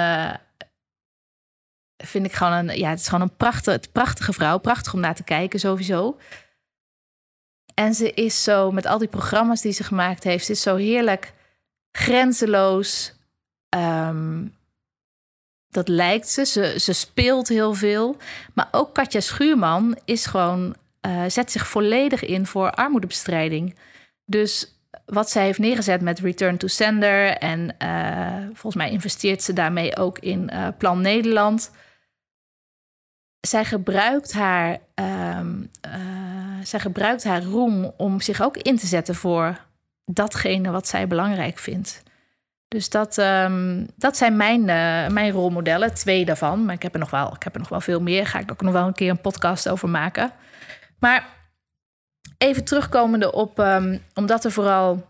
vind 1.97 2.25
ik 2.25 2.33
gewoon 2.33 2.53
een. 2.53 2.77
Ja, 2.77 2.89
het 2.89 2.99
is 2.99 3.07
gewoon 3.07 3.21
een 3.21 3.35
prachtige, 3.35 3.81
prachtige 3.91 4.33
vrouw. 4.33 4.57
Prachtig 4.57 4.93
om 4.93 4.99
naar 4.99 5.15
te 5.15 5.23
kijken, 5.23 5.59
sowieso. 5.59 6.17
En 7.73 7.93
ze 7.93 8.13
is 8.13 8.43
zo, 8.43 8.71
met 8.71 8.85
al 8.85 8.97
die 8.97 9.07
programma's 9.07 9.61
die 9.61 9.71
ze 9.71 9.83
gemaakt 9.83 10.23
heeft, 10.23 10.45
ze 10.45 10.51
is 10.51 10.61
zo 10.61 10.75
heerlijk 10.75 11.33
grenzeloos. 11.91 13.13
Um, 13.75 14.55
dat 15.71 15.87
lijkt 15.87 16.29
ze. 16.29 16.45
ze. 16.45 16.75
Ze 16.79 16.93
speelt 16.93 17.47
heel 17.47 17.73
veel. 17.73 18.17
Maar 18.53 18.67
ook 18.71 18.93
Katja 18.93 19.19
Schuurman 19.19 19.97
is 20.05 20.25
gewoon, 20.25 20.75
uh, 21.07 21.23
zet 21.27 21.51
zich 21.51 21.67
volledig 21.67 22.23
in 22.25 22.45
voor 22.45 22.71
armoedebestrijding. 22.71 23.75
Dus 24.25 24.75
wat 25.05 25.29
zij 25.29 25.43
heeft 25.43 25.59
neergezet 25.59 26.01
met 26.01 26.19
Return 26.19 26.57
to 26.57 26.67
Sender. 26.67 27.37
En 27.37 27.75
uh, 27.81 28.45
volgens 28.45 28.75
mij 28.75 28.91
investeert 28.91 29.43
ze 29.43 29.53
daarmee 29.53 29.97
ook 29.97 30.19
in 30.19 30.49
uh, 30.53 30.67
Plan 30.77 31.01
Nederland. 31.01 31.71
Zij 33.39 33.65
gebruikt 33.65 34.33
haar 34.33 34.77
um, 34.95 35.69
zij 36.63 36.79
gebruikt 36.79 37.23
haar 37.23 37.43
roem 37.43 37.93
om 37.97 38.21
zich 38.21 38.41
ook 38.41 38.57
in 38.57 38.77
te 38.77 38.87
zetten 38.87 39.15
voor 39.15 39.65
datgene 40.05 40.71
wat 40.71 40.87
zij 40.87 41.07
belangrijk 41.07 41.57
vindt. 41.57 42.03
Dus 42.71 42.89
dat, 42.89 43.17
um, 43.17 43.87
dat 43.95 44.17
zijn 44.17 44.35
mijn, 44.35 44.61
uh, 44.61 45.07
mijn 45.07 45.31
rolmodellen, 45.31 45.93
twee 45.93 46.25
daarvan. 46.25 46.65
Maar 46.65 46.75
ik 46.75 46.81
heb, 46.81 46.93
er 46.93 46.99
nog 46.99 47.09
wel, 47.09 47.33
ik 47.35 47.43
heb 47.43 47.53
er 47.53 47.59
nog 47.59 47.69
wel 47.69 47.81
veel 47.81 48.01
meer. 48.01 48.27
Ga 48.27 48.39
ik 48.39 48.51
ook 48.51 48.61
nog 48.61 48.73
wel 48.73 48.87
een 48.87 48.93
keer 48.93 49.09
een 49.09 49.21
podcast 49.21 49.69
over 49.69 49.89
maken. 49.89 50.31
Maar 50.99 51.27
even 52.37 52.63
terugkomende 52.63 53.31
op, 53.31 53.59
um, 53.59 54.03
omdat 54.13 54.45
er 54.45 54.51
vooral 54.51 55.07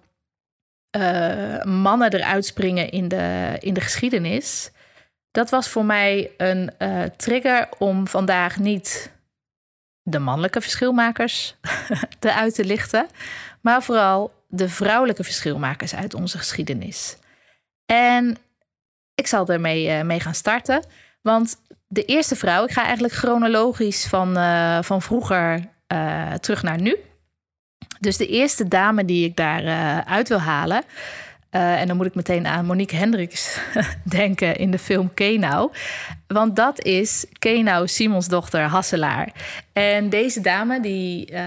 uh, 0.98 1.64
mannen 1.64 2.14
eruit 2.14 2.46
springen 2.46 2.90
in 2.90 3.08
de, 3.08 3.56
in 3.60 3.74
de 3.74 3.82
geschiedenis. 3.82 4.72
Dat 5.32 5.50
was 5.50 5.68
voor 5.68 5.86
mij 5.86 6.32
een 6.38 6.72
uh, 6.80 7.04
trigger 7.04 7.70
om 7.78 8.08
vandaag 8.08 8.60
niet 8.60 9.12
de 10.02 10.20
mannelijke 10.20 10.62
verschilmakers 10.62 11.56
eruit 12.20 12.56
te 12.56 12.66
lichten, 12.66 13.08
maar 13.62 13.84
vooral 13.84 14.34
de 14.48 14.70
vrouwelijke 14.70 15.24
verschilmakers 15.24 15.96
uit 15.96 16.14
onze 16.14 16.38
geschiedenis. 16.38 17.20
En 17.92 18.38
ik 19.16 19.28
zal 19.28 19.48
ermee 19.48 19.88
uh, 19.88 20.02
mee 20.02 20.20
gaan 20.20 20.34
starten, 20.34 20.86
want 21.22 21.62
de 21.88 22.06
eerste 22.06 22.36
vrouw, 22.36 22.64
ik 22.64 22.72
ga 22.72 22.84
eigenlijk 22.84 23.14
chronologisch 23.14 24.08
van, 24.08 24.38
uh, 24.38 24.82
van 24.82 25.02
vroeger 25.02 25.70
uh, 25.94 26.34
terug 26.34 26.64
naar 26.64 26.82
nu. 26.82 26.98
Dus 28.00 28.18
de 28.18 28.28
eerste 28.28 28.68
dame 28.68 29.06
die 29.06 29.26
ik 29.26 29.36
daar 29.36 29.64
uit 30.06 30.30
wil 30.30 30.40
halen, 30.40 30.84
en 31.50 31.88
dan 31.88 31.98
moet 31.98 32.06
ik 32.06 32.16
meteen 32.16 32.48
aan 32.48 32.66
Monique 32.66 32.98
Hendricks 32.98 33.60
denken 34.04 34.56
in 34.56 34.72
de 34.72 34.80
film 34.80 35.14
Kenau. 35.14 35.72
Want 36.34 36.56
dat 36.56 36.84
is 36.84 37.26
Kenau 37.40 37.88
Simons 37.88 38.28
dochter 38.28 38.62
Hasselaar. 38.62 39.32
En 39.74 40.10
deze 40.10 40.42
dame 40.42 40.80
die, 40.80 41.32
uh, 41.32 41.40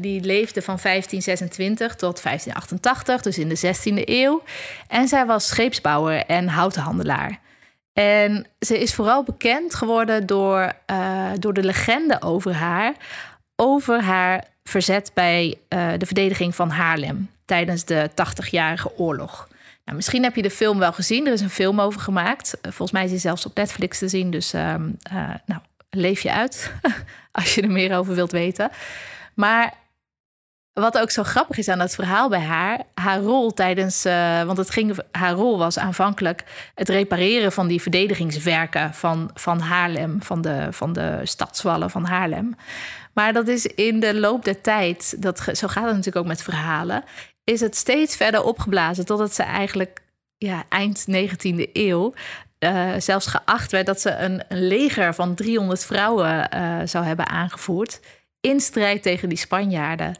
die 0.00 0.20
leefde 0.20 0.62
van 0.62 0.78
1526 0.82 1.94
tot 1.94 2.22
1588, 2.22 3.22
dus 3.22 3.38
in 3.38 3.48
de 3.48 3.56
16e 3.56 4.02
eeuw. 4.04 4.42
En 4.88 5.08
zij 5.08 5.26
was 5.26 5.46
scheepsbouwer 5.46 6.24
en 6.26 6.48
houtenhandelaar. 6.48 7.40
En 7.92 8.46
ze 8.58 8.78
is 8.78 8.94
vooral 8.94 9.22
bekend 9.22 9.74
geworden 9.74 10.26
door, 10.26 10.72
door 11.38 11.52
de 11.52 11.62
legende 11.62 12.22
over 12.22 12.54
haar. 12.54 12.94
Over 13.56 14.02
haar 14.02 14.44
verzet 14.62 15.10
bij 15.14 15.58
de 15.68 16.06
verdediging 16.06 16.54
van 16.54 16.70
Haarlem 16.70 17.30
tijdens 17.44 17.84
de 17.84 18.10
80-jarige 18.10 18.98
oorlog. 18.98 19.48
Nou, 19.90 20.02
misschien 20.02 20.22
heb 20.22 20.36
je 20.36 20.42
de 20.42 20.50
film 20.50 20.78
wel 20.78 20.92
gezien. 20.92 21.26
Er 21.26 21.32
is 21.32 21.40
een 21.40 21.50
film 21.50 21.80
over 21.80 22.00
gemaakt. 22.00 22.58
volgens 22.62 22.90
mij 22.90 23.04
is 23.04 23.10
hij 23.10 23.18
zelfs 23.18 23.46
op 23.46 23.56
Netflix 23.56 23.98
te 23.98 24.08
zien. 24.08 24.30
Dus 24.30 24.52
ehm, 24.52 24.90
nou, 25.46 25.60
leef 25.90 26.20
je 26.20 26.32
uit 26.32 26.72
als 27.32 27.54
je 27.54 27.62
er 27.62 27.70
meer 27.70 27.96
over 27.96 28.14
wilt 28.14 28.32
weten. 28.32 28.70
Maar 29.34 29.72
wat 30.72 30.98
ook 30.98 31.10
zo 31.10 31.22
grappig 31.22 31.58
is 31.58 31.68
aan 31.68 31.80
het 31.80 31.94
verhaal 31.94 32.28
bij 32.28 32.40
haar, 32.40 32.80
haar 32.94 33.20
rol 33.20 33.54
tijdens, 33.54 34.06
uh, 34.06 34.42
want 34.42 34.58
het 34.58 34.70
ging, 34.70 34.98
haar 35.12 35.32
rol 35.32 35.58
was 35.58 35.78
aanvankelijk 35.78 36.44
het 36.74 36.88
repareren 36.88 37.52
van 37.52 37.66
die 37.66 37.82
verdedigingswerken 37.82 38.94
van, 38.94 39.30
van 39.34 39.60
Haarlem, 39.60 40.22
van 40.22 40.40
de, 40.40 40.66
van 40.70 40.92
de 40.92 41.20
stadswallen 41.22 41.90
van 41.90 42.04
Haarlem. 42.04 42.54
Maar 43.12 43.32
dat 43.32 43.48
is 43.48 43.66
in 43.66 44.00
de 44.00 44.14
loop 44.14 44.44
der 44.44 44.60
tijd, 44.60 45.22
dat, 45.22 45.38
zo 45.52 45.68
gaat 45.68 45.84
het 45.84 45.94
natuurlijk 45.94 46.16
ook 46.16 46.26
met 46.26 46.42
verhalen, 46.42 47.04
is 47.44 47.60
het 47.60 47.76
steeds 47.76 48.16
verder 48.16 48.42
opgeblazen 48.42 49.06
totdat 49.06 49.34
ze 49.34 49.42
eigenlijk 49.42 50.02
ja, 50.36 50.64
eind 50.68 51.06
19e 51.08 51.72
eeuw 51.72 52.14
uh, 52.60 52.92
zelfs 52.98 53.26
geacht 53.26 53.72
werd 53.72 53.86
dat 53.86 54.00
ze 54.00 54.16
een, 54.16 54.42
leger 54.48 55.14
van 55.14 55.34
300 55.34 55.84
vrouwen 55.84 56.48
uh, 56.54 56.78
zou 56.84 57.04
hebben 57.04 57.28
aangevoerd 57.28 58.00
in 58.40 58.60
strijd 58.60 59.02
tegen 59.02 59.28
die 59.28 59.38
Spanjaarden. 59.38 60.18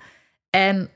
En 0.50 0.90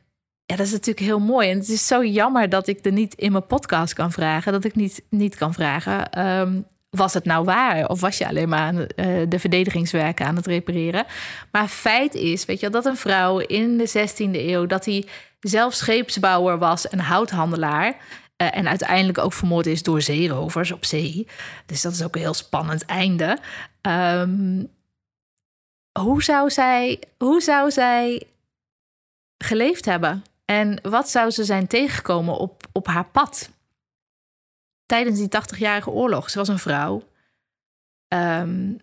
ja, 0.47 0.57
dat 0.57 0.67
is 0.67 0.73
natuurlijk 0.73 1.07
heel 1.07 1.21
mooi. 1.21 1.51
En 1.51 1.59
het 1.59 1.69
is 1.69 1.87
zo 1.87 2.05
jammer 2.05 2.49
dat 2.49 2.67
ik 2.67 2.85
er 2.85 2.93
niet 2.93 3.15
in 3.15 3.33
mijn 3.33 3.47
podcast 3.47 3.93
kan 3.93 4.13
vragen. 4.13 4.53
Dat 4.53 4.65
ik 4.65 4.75
niet, 4.75 5.03
niet 5.11 5.37
kan 5.37 5.55
vragen. 5.55 6.27
Um, 6.27 6.67
was 6.91 7.15
het 7.15 7.25
nou 7.25 7.45
waar? 7.45 7.89
Of 7.89 8.01
was 8.01 8.19
je 8.19 8.29
alleen 8.29 8.49
maar 8.49 8.75
uh, 8.75 8.87
de 9.29 9.39
verdedigingswerken 9.39 10.27
aan 10.27 10.37
het 10.37 10.47
repareren? 10.47 11.05
Maar 11.51 11.69
feit 11.69 12.15
is, 12.15 12.45
weet 12.45 12.61
je, 12.61 12.71
dat 12.71 12.85
een 12.85 12.97
vrouw 12.97 13.39
in 13.39 13.79
de 13.79 13.89
16e 13.89 14.31
eeuw, 14.33 14.67
dat 14.67 14.85
hij 14.85 15.05
zelf 15.45 15.75
scheepsbouwer 15.75 16.59
was 16.59 16.89
en 16.89 16.99
houthandelaar. 16.99 17.97
Uh, 18.43 18.57
en 18.57 18.69
uiteindelijk 18.69 19.19
ook 19.19 19.33
vermoord 19.33 19.67
is 19.67 19.83
door 19.83 20.03
zeerovers 20.03 20.73
op 20.73 20.85
zee. 20.85 21.27
Dus 21.67 21.83
dat 21.83 21.93
is 21.93 22.03
ook 22.03 22.15
een 22.15 22.21
heel 22.21 22.35
spannend 22.35 22.85
einde. 22.85 23.39
Um, 23.83 24.71
hoe, 26.01 26.23
zou 26.23 26.51
zij, 26.51 27.03
hoe 27.19 27.41
zou 27.41 27.71
zij 27.71 28.27
geleefd 29.39 29.85
hebben? 29.85 30.25
En 30.45 30.79
wat 30.83 31.09
zou 31.09 31.31
ze 31.31 31.45
zijn 31.45 31.67
tegengekomen 31.67 32.37
op, 32.37 32.67
op 32.73 32.87
haar 32.87 33.07
pad? 33.07 33.51
Tijdens 34.87 35.19
die 35.19 35.29
80-jarige 35.29 35.91
oorlog. 35.91 36.31
Ze 36.31 36.39
was 36.39 36.49
een 36.49 36.59
vrouw. 36.59 37.03
Um, 38.09 38.81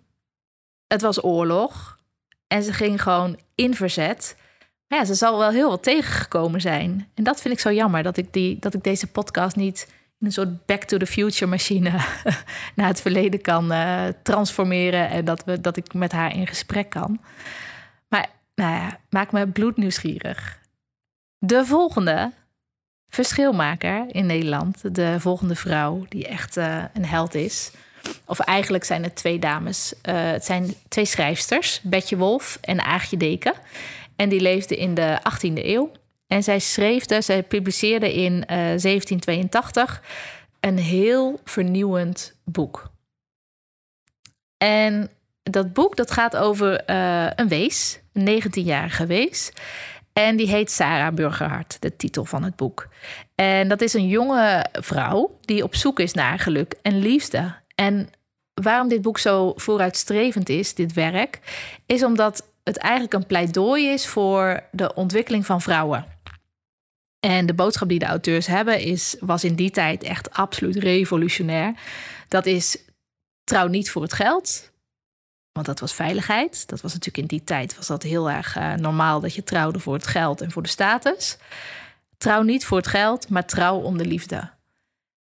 het 0.88 1.02
was 1.02 1.24
oorlog. 1.24 2.00
En 2.48 2.64
ze 2.64 2.74
ging 2.74 3.02
gewoon 3.02 3.40
in 3.56 3.76
verzet. 3.76 4.36
Maar 4.92 5.00
ja, 5.00 5.06
ze 5.06 5.14
zal 5.14 5.38
wel 5.38 5.50
heel 5.50 5.70
wat 5.70 5.84
tegengekomen 5.84 6.62
zijn. 6.62 7.08
En 7.14 7.24
dat 7.24 7.42
vind 7.42 7.54
ik 7.54 7.60
zo 7.60 7.72
jammer 7.72 8.04
dat 8.04 8.18
ik, 8.18 8.34
die, 8.34 8.60
dat 8.60 8.74
ik 8.74 8.84
deze 8.84 9.08
podcast 9.08 9.56
niet 9.56 9.88
in 10.20 10.26
een 10.26 10.32
soort 10.32 10.66
back 10.66 10.84
to 10.84 10.98
the 10.98 11.06
future 11.06 11.46
machine 11.46 11.90
naar 12.76 12.88
het 12.88 13.02
verleden 13.02 13.42
kan 13.42 13.72
uh, 13.72 14.04
transformeren. 14.24 15.10
En 15.10 15.26
dat, 15.26 15.44
we, 15.44 15.62
dat 15.62 15.78
ik 15.78 15.94
met 15.94 16.12
haar 16.12 16.36
in 16.36 16.48
gesprek 16.48 16.90
kan. 16.90 17.20
Maar 18.08 18.30
nou 18.56 18.74
ja, 18.74 19.00
maak 19.10 19.32
me 19.32 19.48
bloednieuwsgierig. 19.48 20.60
De 21.38 21.66
volgende 21.66 22.32
verschilmaker 23.08 24.06
in 24.08 24.26
Nederland, 24.26 24.96
de 24.96 25.20
volgende 25.20 25.56
vrouw 25.56 26.06
die 26.10 26.28
echt 26.28 26.58
uh, 26.58 26.84
een 26.94 27.06
held 27.06 27.36
is. 27.36 27.72
Of 28.26 28.40
eigenlijk 28.40 28.84
zijn 28.84 29.04
het 29.04 29.16
twee 29.16 29.40
dames. 29.40 29.94
Uh, 30.04 30.32
het 30.32 30.46
zijn 30.46 30.74
twee 30.88 31.06
schrijfsters, 31.06 31.82
Betje 31.84 32.18
Wolf 32.18 32.58
en 32.62 32.82
Aagje 32.82 33.18
Deken. 33.18 33.54
En 34.22 34.30
die 34.30 34.42
leefden 34.42 34.78
in 34.78 34.94
de 34.94 35.20
18e 35.20 35.66
eeuw. 35.66 35.92
En 36.28 36.44
zij 36.44 36.60
schreef, 36.60 37.04
zij 37.20 37.44
publiceerde 37.44 38.14
in 38.14 38.34
uh, 38.34 38.48
1782 38.48 40.02
een 40.60 40.78
heel 40.78 41.40
vernieuwend 41.44 42.36
boek. 42.44 42.92
En 44.58 45.10
dat 45.44 45.74
boek 45.74 45.96
dat 45.96 46.12
gaat 46.12 46.38
over 46.38 46.90
uh, 46.90 47.28
een 47.36 47.48
wees, 47.48 48.00
een 48.14 48.44
19-jarige 48.44 49.06
wees. 49.06 49.52
En 50.14 50.36
die 50.36 50.48
heet 50.48 50.72
Sarah 50.72 51.14
Burgerhart, 51.14 51.78
de 51.80 51.96
titel 51.96 52.26
van 52.26 52.44
het 52.44 52.56
boek. 52.56 52.88
En 53.36 53.68
dat 53.68 53.82
is 53.82 53.94
een 53.94 54.08
jonge 54.08 54.66
vrouw 54.72 55.38
die 55.42 55.64
op 55.64 55.76
zoek 55.76 56.00
is 56.00 56.14
naar 56.14 56.40
geluk 56.40 56.74
en 56.82 57.00
liefde. 57.00 57.56
En 57.76 58.10
waarom 58.54 58.88
dit 58.88 59.02
boek 59.02 59.18
zo 59.18 59.54
vooruitstrevend 59.56 60.50
is, 60.50 60.74
dit 60.74 60.94
werk, 60.94 61.40
is 61.86 62.04
omdat 62.04 62.50
het 62.64 62.78
eigenlijk 62.78 63.14
een 63.14 63.26
pleidooi 63.26 63.88
is 63.88 64.08
voor 64.08 64.64
de 64.72 64.94
ontwikkeling 64.94 65.46
van 65.46 65.62
vrouwen. 65.62 66.06
En 67.20 67.46
de 67.46 67.54
boodschap 67.54 67.90
die 67.90 68.00
de 68.00 68.06
auteurs 68.06 68.48
hebben 68.48 68.80
is, 68.80 69.16
was 69.20 69.44
in 69.44 69.56
die 69.56 69.72
tijd 69.72 70.04
echt 70.04 70.32
absoluut 70.32 70.76
revolutionair. 70.76 71.74
Dat 72.28 72.46
is 72.46 72.78
trouw 73.44 73.68
niet 73.68 73.90
voor 73.90 74.02
het 74.02 74.14
geld, 74.14 74.72
want 75.52 75.66
dat 75.66 75.80
was 75.80 75.94
veiligheid. 75.94 76.68
Dat 76.68 76.82
was 76.82 76.94
natuurlijk 76.94 77.18
in 77.18 77.38
die 77.38 77.44
tijd 77.44 77.76
was 77.76 77.88
dat 77.88 78.04
heel 78.04 78.30
erg 78.30 78.58
uh, 78.58 78.74
normaal 78.74 79.20
dat 79.20 79.36
je 79.36 79.44
trouwde 79.44 79.80
voor 79.80 79.94
het 79.94 80.08
geld 80.08 80.42
en 80.42 80.52
voor 80.52 80.64
de 80.64 80.70
status. 80.70 81.38
Trouw 82.18 82.42
niet 82.42 82.66
voor 82.66 82.78
het 82.78 82.88
geld, 82.88 83.30
maar 83.30 83.46
trouw 83.46 83.78
om 83.80 83.98
de 83.98 84.06
liefde. 84.06 84.50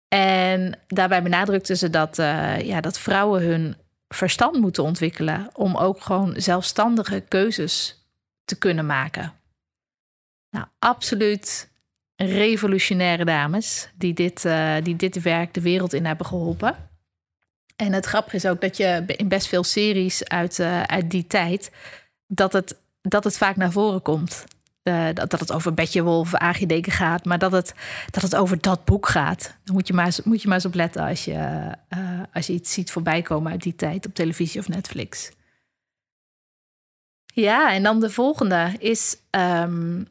En 0.07 0.79
daarbij 0.87 1.23
benadrukten 1.23 1.77
ze 1.77 1.89
dat, 1.89 2.19
uh, 2.19 2.61
ja, 2.61 2.81
dat 2.81 2.99
vrouwen 2.99 3.41
hun 3.41 3.75
verstand 4.10 4.58
moeten 4.58 4.84
ontwikkelen 4.84 5.50
om 5.54 5.78
ook 5.78 6.02
gewoon 6.02 6.34
zelfstandige 6.38 7.24
keuzes 7.28 8.06
te 8.45 8.58
kunnen 8.58 8.86
maken. 8.86 9.34
Nou, 10.50 10.65
absoluut 10.80 11.69
revolutionaire 12.15 13.26
dames 13.26 13.89
die 13.95 14.13
dit, 14.13 14.45
uh, 14.45 14.76
die 14.84 14.95
dit 14.95 15.22
werk 15.22 15.54
de 15.54 15.62
wereld 15.62 15.93
in 15.93 16.06
hebben 16.06 16.26
geholpen. 16.26 16.89
En 17.76 17.93
het 17.93 18.06
grappige 18.06 18.36
is 18.36 18.45
ook 18.45 18.62
dat 18.62 18.78
je 18.78 19.04
in 19.06 19.28
best 19.28 19.48
veel 19.48 19.63
series 19.63 20.28
uit, 20.28 20.60
uh, 20.60 20.84
uit 20.84 21.12
die 21.12 21.28
tijd, 21.28 21.72
dat 22.28 22.54
het, 22.54 22.76
dat 23.02 23.24
het 23.24 23.38
vaak 23.38 23.56
naar 23.56 23.72
voren 23.72 24.02
komt. 24.02 24.43
Uh, 24.89 25.06
dat, 25.13 25.30
dat 25.30 25.39
het 25.39 25.52
over 25.52 25.73
Betje 25.73 26.04
Wolf, 26.04 26.36
Agideken 26.36 26.91
gaat, 26.91 27.25
maar 27.25 27.39
dat 27.39 27.52
het, 27.52 27.73
dat 28.12 28.23
het 28.23 28.36
over 28.36 28.62
dat 28.62 28.86
boek 28.86 29.08
gaat. 29.08 29.56
Dan 29.63 29.75
moet 29.75 29.88
je 29.88 29.93
maar 29.93 30.06
eens, 30.06 30.21
moet 30.21 30.41
je 30.41 30.47
maar 30.47 30.58
eens 30.58 30.65
op 30.65 30.73
letten 30.73 31.04
als 31.04 31.25
je, 31.25 31.71
uh, 31.97 32.21
als 32.34 32.47
je 32.47 32.54
iets 32.54 32.73
ziet 32.73 32.91
voorbij 32.91 33.21
komen 33.21 33.52
uit 33.52 33.62
die 33.62 33.75
tijd 33.75 34.06
op 34.06 34.13
televisie 34.13 34.60
of 34.60 34.67
Netflix. 34.67 35.32
Ja, 37.34 37.73
en 37.73 37.84
dan 37.84 37.99
de 37.99 38.10
volgende 38.10 38.75
is 38.80 39.17
um, 39.32 40.08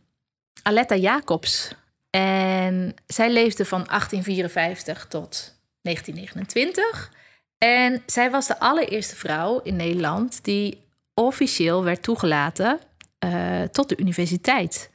Aletta 0.63 0.97
Jacobs. 0.97 1.75
En 2.11 2.95
zij 3.07 3.33
leefde 3.33 3.65
van 3.65 3.85
1854 3.85 5.07
tot 5.07 5.59
1929. 5.83 7.13
En 7.59 8.03
zij 8.07 8.31
was 8.31 8.47
de 8.47 8.61
allereerste 8.61 9.17
vrouw 9.17 9.61
in 9.61 9.77
Nederland 9.77 10.45
die 10.45 10.83
officieel 11.15 11.85
werd 11.85 12.03
toegelaten 12.03 12.79
uh, 13.25 13.63
tot 13.63 13.89
de 13.89 13.97
universiteit. 13.97 14.91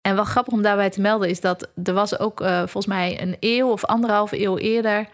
En 0.00 0.14
wel 0.14 0.24
grappig 0.24 0.52
om 0.52 0.62
daarbij 0.62 0.90
te 0.90 1.00
melden 1.00 1.28
is 1.28 1.40
dat 1.40 1.68
er 1.84 1.92
was 1.92 2.18
ook 2.18 2.40
uh, 2.40 2.58
volgens 2.58 2.86
mij 2.86 3.22
een 3.22 3.36
eeuw 3.40 3.70
of 3.70 3.84
anderhalve 3.84 4.40
eeuw 4.42 4.58
eerder 4.58 5.08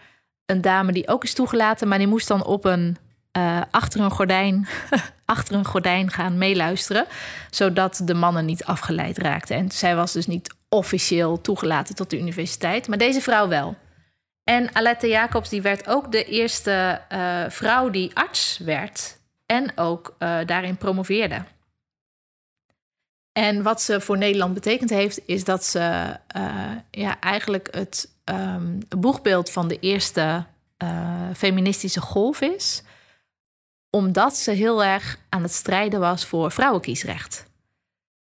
een 0.45 0.61
dame 0.61 0.91
die 0.91 1.07
ook 1.07 1.23
is 1.23 1.33
toegelaten, 1.33 1.87
maar 1.87 1.97
die 1.97 2.07
moest 2.07 2.27
dan 2.27 2.45
op 2.45 2.65
een 2.65 2.97
uh, 3.37 3.61
achter 3.71 3.99
een 3.99 4.11
gordijn 4.11 4.67
achter 5.25 5.55
een 5.55 5.65
gordijn 5.65 6.11
gaan 6.11 6.37
meeluisteren, 6.37 7.05
zodat 7.49 8.01
de 8.03 8.13
mannen 8.13 8.45
niet 8.45 8.63
afgeleid 8.63 9.17
raakten. 9.17 9.55
En 9.55 9.71
zij 9.71 9.95
was 9.95 10.11
dus 10.11 10.27
niet 10.27 10.53
officieel 10.69 11.41
toegelaten 11.41 11.95
tot 11.95 12.09
de 12.09 12.19
universiteit, 12.19 12.87
maar 12.87 12.97
deze 12.97 13.21
vrouw 13.21 13.47
wel. 13.47 13.75
En 14.43 14.75
Alette 14.75 15.07
Jacobs 15.07 15.49
die 15.49 15.61
werd 15.61 15.87
ook 15.87 16.11
de 16.11 16.25
eerste 16.25 17.01
vrouw 17.49 17.89
die 17.89 18.11
arts 18.13 18.57
werd 18.57 19.19
en 19.45 19.77
ook 19.77 20.15
daarin 20.45 20.77
promoveerde. 20.77 21.43
En 23.33 23.63
wat 23.63 23.81
ze 23.81 24.01
voor 24.01 24.17
Nederland 24.17 24.53
betekend 24.53 24.89
heeft, 24.89 25.21
is 25.25 25.43
dat 25.43 25.65
ze 25.65 26.17
uh, 26.37 26.71
ja, 26.91 27.19
eigenlijk 27.19 27.67
het 27.71 28.09
um, 28.25 28.79
boegbeeld 28.97 29.49
van 29.49 29.67
de 29.67 29.79
eerste 29.79 30.45
feministische 31.35 32.01
golf 32.01 32.41
is, 32.41 32.83
omdat 33.89 34.37
ze 34.37 34.51
heel 34.51 34.83
erg 34.83 35.17
aan 35.29 35.41
het 35.41 35.53
strijden 35.53 35.99
was 35.99 36.25
voor 36.25 36.51
vrouwenkiesrecht. 36.51 37.45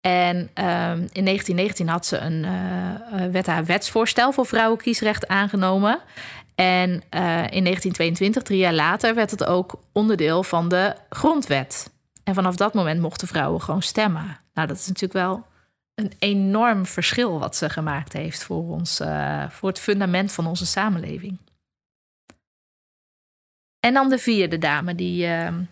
En 0.00 0.36
um, 0.36 1.08
in 1.12 1.24
1919 1.24 1.88
had 1.88 2.06
ze 2.06 2.18
een, 2.18 2.44
uh, 2.44 3.26
werd 3.32 3.46
haar 3.46 3.64
wetsvoorstel 3.64 4.32
voor 4.32 4.46
vrouwenkiesrecht 4.46 5.28
aangenomen. 5.28 6.00
En 6.54 6.90
in 6.90 7.64
1922, 7.64 8.42
drie 8.42 8.58
jaar 8.58 8.74
later, 8.74 9.14
werd 9.14 9.30
het 9.30 9.44
ook 9.44 9.80
onderdeel 9.92 10.42
van 10.42 10.68
de 10.68 10.94
grondwet. 11.10 11.90
En 12.24 12.34
vanaf 12.34 12.56
dat 12.56 12.74
moment 12.74 13.00
mochten 13.00 13.28
vrouwen 13.28 13.60
gewoon 13.60 13.82
stemmen. 13.82 14.41
Nou, 14.52 14.68
dat 14.68 14.76
is 14.76 14.86
natuurlijk 14.86 15.12
wel 15.12 15.46
een 15.94 16.12
enorm 16.18 16.86
verschil 16.86 17.38
wat 17.38 17.56
ze 17.56 17.70
gemaakt 17.70 18.12
heeft 18.12 18.44
voor, 18.44 18.68
ons, 18.68 19.00
uh, 19.00 19.50
voor 19.50 19.68
het 19.68 19.78
fundament 19.78 20.32
van 20.32 20.46
onze 20.46 20.66
samenleving. 20.66 21.38
En 23.80 23.94
dan 23.94 24.08
de 24.08 24.18
vierde 24.18 24.58
dame, 24.58 24.94
die, 24.94 25.26
ehm, 25.26 25.62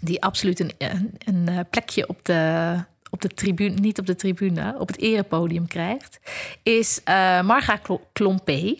die 0.00 0.22
absoluut 0.22 0.60
een, 0.60 0.72
een, 1.18 1.48
eh, 1.48 1.60
plekje 1.70 2.08
op 2.08 2.24
de, 2.24 2.74
op 3.10 3.20
de 3.20 3.28
tribune, 3.28 3.74
niet 3.74 3.98
op 3.98 4.06
de 4.06 4.14
tribune, 4.14 4.74
op 4.78 4.88
het 4.88 4.98
erepodium 4.98 5.66
krijgt, 5.66 6.20
is 6.62 7.00
uh, 7.04 7.42
Marga 7.42 7.80
Klompé. 8.12 8.76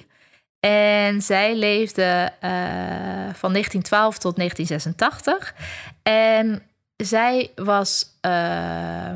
En 0.60 1.22
zij 1.22 1.56
leefde 1.56 2.32
van 3.32 3.52
1912 3.52 4.18
tot 4.18 4.36
1986. 4.36 5.54
En 6.02 6.62
zij 6.96 7.52
was. 7.54 8.06
Uh, 8.22 9.14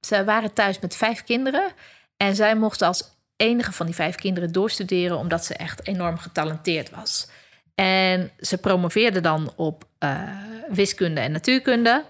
ze 0.00 0.24
waren 0.24 0.52
thuis 0.52 0.80
met 0.80 0.96
vijf 0.96 1.24
kinderen. 1.24 1.72
En 2.16 2.34
zij 2.34 2.56
mocht 2.56 2.82
als 2.82 3.12
enige 3.36 3.72
van 3.72 3.86
die 3.86 3.94
vijf 3.94 4.14
kinderen 4.14 4.52
doorstuderen, 4.52 5.18
omdat 5.18 5.44
ze 5.44 5.54
echt 5.54 5.86
enorm 5.86 6.18
getalenteerd 6.18 6.90
was. 6.90 7.28
En 7.74 8.30
ze 8.38 8.58
promoveerde 8.58 9.20
dan 9.20 9.52
op 9.56 9.84
uh, 9.98 10.30
wiskunde 10.68 11.20
en 11.20 11.32
natuurkunde. 11.32 12.04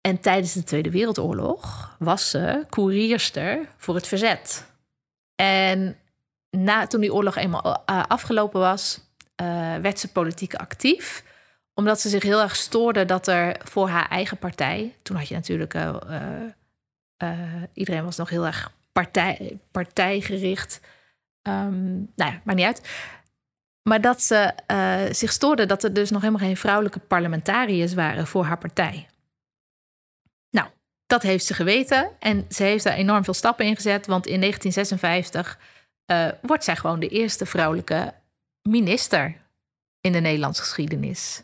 En 0.00 0.20
tijdens 0.20 0.52
de 0.52 0.62
Tweede 0.62 0.90
Wereldoorlog 0.90 1.96
was 1.98 2.30
ze 2.30 2.64
koerierster 2.68 3.68
voor 3.76 3.94
het 3.94 4.06
verzet. 4.06 4.66
En 5.34 5.96
na, 6.50 6.86
toen 6.86 7.00
die 7.00 7.14
oorlog 7.14 7.36
eenmaal 7.36 7.84
uh, 7.90 8.04
afgelopen 8.08 8.60
was, 8.60 9.00
uh, 9.42 9.76
werd 9.76 10.00
ze 10.00 10.12
politiek 10.12 10.54
actief. 10.54 11.24
Omdat 11.74 12.00
ze 12.00 12.08
zich 12.08 12.22
heel 12.22 12.40
erg 12.40 12.56
stoorde 12.56 13.04
dat 13.04 13.26
er 13.26 13.56
voor 13.64 13.88
haar 13.88 14.08
eigen 14.08 14.38
partij. 14.38 14.96
Toen 15.02 15.16
had 15.16 15.28
je 15.28 15.34
natuurlijk. 15.34 15.74
iedereen 17.72 18.04
was 18.04 18.16
nog 18.16 18.28
heel 18.28 18.46
erg 18.46 18.72
partij, 18.92 19.58
partijgericht. 19.70 20.80
Um, 21.42 22.12
nou 22.16 22.32
ja, 22.32 22.40
maakt 22.44 22.58
niet 22.58 22.66
uit. 22.66 22.88
Maar 23.82 24.00
dat 24.00 24.22
ze 24.22 24.54
zich 25.12 25.32
stoorde 25.32 25.66
dat 25.66 25.84
er 25.84 25.92
dus 25.92 26.10
nog 26.10 26.22
helemaal 26.22 26.46
geen 26.46 26.56
vrouwelijke 26.56 26.98
parlementariërs 26.98 27.94
waren 27.94 28.26
voor 28.26 28.44
haar 28.44 28.58
partij. 28.58 29.06
Nou, 30.50 30.68
dat 31.06 31.22
heeft 31.22 31.44
ze 31.44 31.54
geweten 31.54 32.10
en 32.18 32.46
ze 32.48 32.62
heeft 32.62 32.84
daar 32.84 32.94
enorm 32.94 33.24
veel 33.24 33.34
stappen 33.34 33.66
in 33.66 33.74
gezet. 33.74 34.06
Want 34.06 34.26
in 34.26 34.40
1956 34.40 35.58
uh, 36.06 36.28
wordt 36.42 36.64
zij 36.64 36.76
gewoon 36.76 37.00
de 37.00 37.08
eerste 37.08 37.46
vrouwelijke 37.46 38.14
minister 38.62 39.36
in 40.00 40.12
de 40.12 40.20
Nederlandse 40.20 40.62
geschiedenis. 40.62 41.42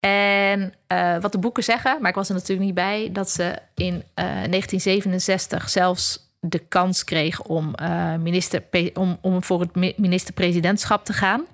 En 0.00 0.74
uh, 0.92 1.18
wat 1.18 1.32
de 1.32 1.38
boeken 1.38 1.62
zeggen, 1.62 2.00
maar 2.00 2.10
ik 2.10 2.16
was 2.16 2.28
er 2.28 2.34
natuurlijk 2.34 2.66
niet 2.66 2.74
bij, 2.74 3.08
dat 3.12 3.30
ze 3.30 3.58
in 3.74 4.04
1967 4.14 5.68
zelfs 5.68 6.26
de 6.40 6.58
kans 6.58 7.04
kreeg 7.04 7.42
om, 7.42 7.74
uh, 7.82 8.14
minister, 8.14 8.62
om, 8.94 9.18
om 9.20 9.42
voor 9.42 9.60
het 9.60 9.98
minister-presidentschap 9.98 11.04
te 11.04 11.12
gaan. 11.12 11.44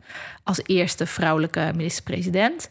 Als 0.45 0.61
eerste 0.65 1.07
vrouwelijke 1.07 1.73
minister-president. 1.75 2.71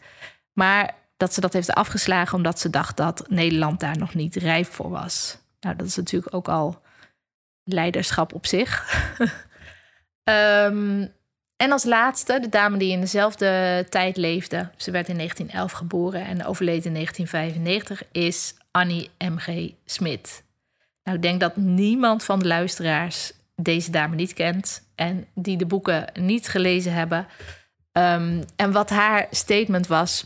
Maar 0.53 0.95
dat 1.17 1.34
ze 1.34 1.41
dat 1.41 1.53
heeft 1.53 1.73
afgeslagen 1.73 2.38
omdat 2.38 2.60
ze 2.60 2.69
dacht 2.69 2.97
dat 2.97 3.25
Nederland 3.29 3.79
daar 3.79 3.97
nog 3.97 4.13
niet 4.13 4.36
rijp 4.36 4.65
voor 4.65 4.89
was. 4.89 5.38
Nou, 5.60 5.75
dat 5.75 5.88
is 5.88 5.95
natuurlijk 5.95 6.36
ook 6.36 6.47
al 6.47 6.81
leiderschap 7.63 8.34
op 8.34 8.45
zich. 8.45 8.86
um, 10.23 11.12
en 11.62 11.71
als 11.71 11.84
laatste, 11.84 12.39
de 12.39 12.50
dame 12.50 12.78
die 12.78 12.91
in 12.91 13.00
dezelfde 13.00 13.86
tijd 13.89 14.17
leefde. 14.17 14.69
Ze 14.78 14.91
werd 14.91 15.08
in 15.10 15.15
1911 15.15 15.71
geboren 15.71 16.26
en 16.26 16.45
overleed 16.45 16.86
in 16.86 16.93
1995, 16.93 18.04
is 18.12 18.54
Annie 18.71 19.10
M.G. 19.17 19.71
Smit. 19.86 20.43
Nou, 21.04 21.17
ik 21.17 21.24
denk 21.24 21.39
dat 21.39 21.56
niemand 21.56 22.24
van 22.24 22.39
de 22.39 22.47
luisteraars 22.47 23.34
deze 23.56 23.91
dame 23.91 24.15
niet 24.15 24.34
kent 24.34 24.88
en 24.95 25.28
die 25.34 25.58
de 25.58 25.65
boeken 25.65 26.12
niet 26.13 26.47
gelezen 26.47 26.93
hebben. 26.93 27.28
Um, 27.91 28.43
en 28.56 28.71
wat 28.71 28.89
haar 28.89 29.28
statement 29.32 29.88
was, 29.88 30.26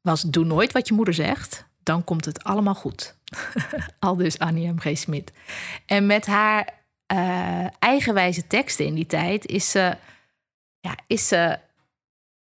was: 0.00 0.22
Doe 0.22 0.44
nooit 0.44 0.72
wat 0.72 0.88
je 0.88 0.94
moeder 0.94 1.14
zegt, 1.14 1.66
dan 1.82 2.04
komt 2.04 2.24
het 2.24 2.44
allemaal 2.44 2.74
goed. 2.74 3.16
Al 3.98 4.16
dus 4.16 4.38
Annie 4.38 4.72
M.G. 4.72 4.98
Smit. 4.98 5.32
En 5.86 6.06
met 6.06 6.26
haar 6.26 6.68
uh, 7.12 7.66
eigenwijze 7.78 8.46
teksten 8.46 8.86
in 8.86 8.94
die 8.94 9.06
tijd 9.06 9.46
is 9.46 9.70
ze, 9.70 9.96
ja, 10.84 10.96
is 11.06 11.28
ze 11.28 11.58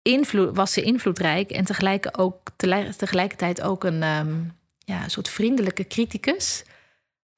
invloed, 0.02 0.56
was 0.56 0.72
ze 0.72 0.82
invloedrijk 0.82 1.50
en 1.50 1.64
tegelijk 1.64 2.08
ook, 2.12 2.50
tegelijkertijd 2.96 3.62
ook 3.62 3.84
een, 3.84 4.02
um, 4.02 4.56
ja, 4.78 5.08
soort 5.08 5.28
vriendelijke 5.28 5.86
criticus 5.86 6.64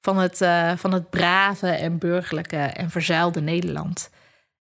van 0.01 0.17
het, 0.17 0.41
uh, 0.41 0.77
van 0.77 0.93
het 0.93 1.09
brave 1.09 1.67
en 1.69 1.97
burgerlijke 1.97 2.57
en 2.57 2.89
verzuilde 2.89 3.41
Nederland. 3.41 4.09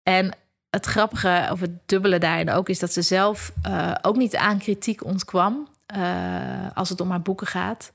En 0.03 0.37
het 0.71 0.87
grappige, 0.87 1.49
of 1.53 1.61
het 1.61 1.89
dubbele 1.89 2.19
daarin 2.19 2.51
ook, 2.51 2.69
is 2.69 2.79
dat 2.79 2.93
ze 2.93 3.03
zelf 3.03 3.53
uh, 3.67 3.95
ook 4.03 4.17
niet 4.17 4.37
aan 4.37 4.59
kritiek 4.59 5.05
ontkwam 5.05 5.69
uh, 5.97 6.67
als 6.75 6.89
het 6.89 7.01
om 7.01 7.11
haar 7.11 7.23
boeken 7.23 7.47
gaat. 7.47 7.93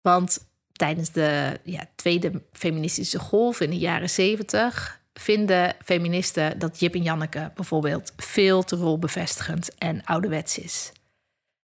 Want 0.00 0.48
tijdens 0.72 1.10
de 1.12 1.60
ja, 1.62 1.88
tweede 1.94 2.42
feministische 2.52 3.18
golf 3.18 3.60
in 3.60 3.70
de 3.70 3.78
jaren 3.78 4.10
zeventig 4.10 5.04
vinden 5.18 5.74
feministen 5.84 6.58
dat 6.58 6.80
Jip 6.80 6.94
en 6.94 7.02
Janneke 7.02 7.50
bijvoorbeeld 7.54 8.12
veel 8.16 8.62
te 8.62 8.76
rolbevestigend 8.76 9.74
en 9.74 10.04
ouderwets 10.04 10.58
is. 10.58 10.92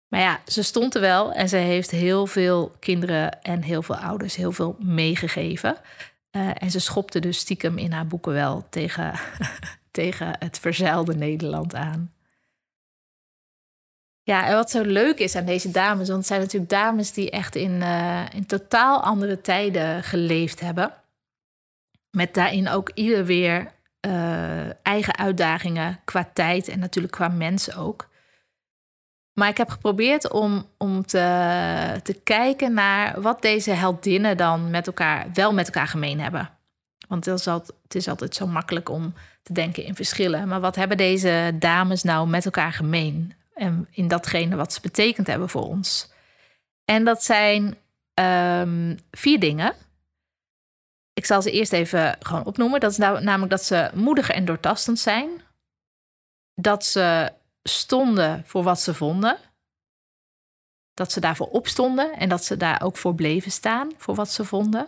Maar 0.07 0.19
ja, 0.19 0.41
ze 0.45 0.63
stond 0.63 0.95
er 0.95 1.01
wel 1.01 1.33
en 1.33 1.49
ze 1.49 1.55
heeft 1.55 1.91
heel 1.91 2.25
veel 2.25 2.75
kinderen 2.79 3.41
en 3.41 3.61
heel 3.61 3.81
veel 3.81 3.95
ouders 3.97 4.35
heel 4.35 4.51
veel 4.51 4.75
meegegeven. 4.79 5.77
Uh, 6.31 6.49
en 6.53 6.71
ze 6.71 6.79
schopte 6.79 7.19
dus 7.19 7.37
stiekem 7.37 7.77
in 7.77 7.91
haar 7.91 8.07
boeken 8.07 8.33
wel 8.33 8.65
tegen, 8.69 9.13
tegen 9.91 10.35
het 10.39 10.59
verzeilde 10.59 11.15
Nederland 11.15 11.75
aan. 11.75 12.13
Ja, 14.23 14.47
en 14.47 14.55
wat 14.55 14.69
zo 14.69 14.81
leuk 14.81 15.19
is 15.19 15.35
aan 15.35 15.45
deze 15.45 15.71
dames, 15.71 16.07
want 16.07 16.19
het 16.19 16.27
zijn 16.27 16.41
natuurlijk 16.41 16.71
dames 16.71 17.11
die 17.11 17.29
echt 17.29 17.55
in, 17.55 17.71
uh, 17.71 18.25
in 18.33 18.45
totaal 18.45 19.01
andere 19.03 19.41
tijden 19.41 20.03
geleefd 20.03 20.59
hebben. 20.59 20.93
Met 22.11 22.33
daarin 22.33 22.69
ook 22.69 22.91
ieder 22.93 23.25
weer 23.25 23.71
uh, 24.07 24.85
eigen 24.85 25.17
uitdagingen 25.17 25.99
qua 26.05 26.29
tijd 26.33 26.67
en 26.67 26.79
natuurlijk 26.79 27.13
qua 27.13 27.27
mensen 27.27 27.75
ook. 27.75 28.09
Maar 29.33 29.49
ik 29.49 29.57
heb 29.57 29.69
geprobeerd 29.69 30.31
om, 30.31 30.65
om 30.77 31.05
te, 31.05 31.99
te 32.03 32.13
kijken 32.23 32.73
naar 32.73 33.21
wat 33.21 33.41
deze 33.41 33.71
heldinnen 33.71 34.37
dan 34.37 34.69
met 34.69 34.87
elkaar, 34.87 35.27
wel 35.33 35.53
met 35.53 35.65
elkaar 35.65 35.87
gemeen 35.87 36.19
hebben. 36.19 36.49
Want 37.07 37.25
het 37.25 37.39
is, 37.39 37.47
altijd, 37.47 37.77
het 37.83 37.95
is 37.95 38.07
altijd 38.07 38.35
zo 38.35 38.47
makkelijk 38.47 38.89
om 38.89 39.13
te 39.43 39.53
denken 39.53 39.83
in 39.83 39.95
verschillen. 39.95 40.47
Maar 40.47 40.59
wat 40.59 40.75
hebben 40.75 40.97
deze 40.97 41.55
dames 41.59 42.03
nou 42.03 42.27
met 42.27 42.45
elkaar 42.45 42.73
gemeen? 42.73 43.33
En 43.53 43.87
in 43.91 44.07
datgene 44.07 44.55
wat 44.55 44.73
ze 44.73 44.81
betekend 44.81 45.27
hebben 45.27 45.49
voor 45.49 45.67
ons. 45.67 46.11
En 46.85 47.03
dat 47.03 47.23
zijn 47.23 47.75
um, 48.13 48.97
vier 49.11 49.39
dingen. 49.39 49.73
Ik 51.19 51.25
zal 51.25 51.41
ze 51.41 51.51
eerst 51.51 51.73
even 51.73 52.15
gewoon 52.19 52.45
opnoemen. 52.45 52.79
Dat 52.79 52.91
is 52.91 52.97
nou, 52.97 53.23
namelijk 53.23 53.51
dat 53.51 53.63
ze 53.63 53.91
moedig 53.93 54.29
en 54.29 54.45
doortastend 54.45 54.99
zijn. 54.99 55.41
Dat 56.55 56.85
ze 56.85 57.33
stonden 57.63 58.43
voor 58.45 58.63
wat 58.63 58.79
ze 58.79 58.93
vonden. 58.93 59.37
Dat 60.93 61.11
ze 61.11 61.19
daarvoor 61.19 61.47
opstonden 61.47 62.13
en 62.13 62.29
dat 62.29 62.43
ze 62.43 62.57
daar 62.57 62.81
ook 62.81 62.97
voor 62.97 63.15
bleven 63.15 63.51
staan 63.51 63.91
voor 63.97 64.15
wat 64.15 64.31
ze 64.31 64.45
vonden. 64.45 64.87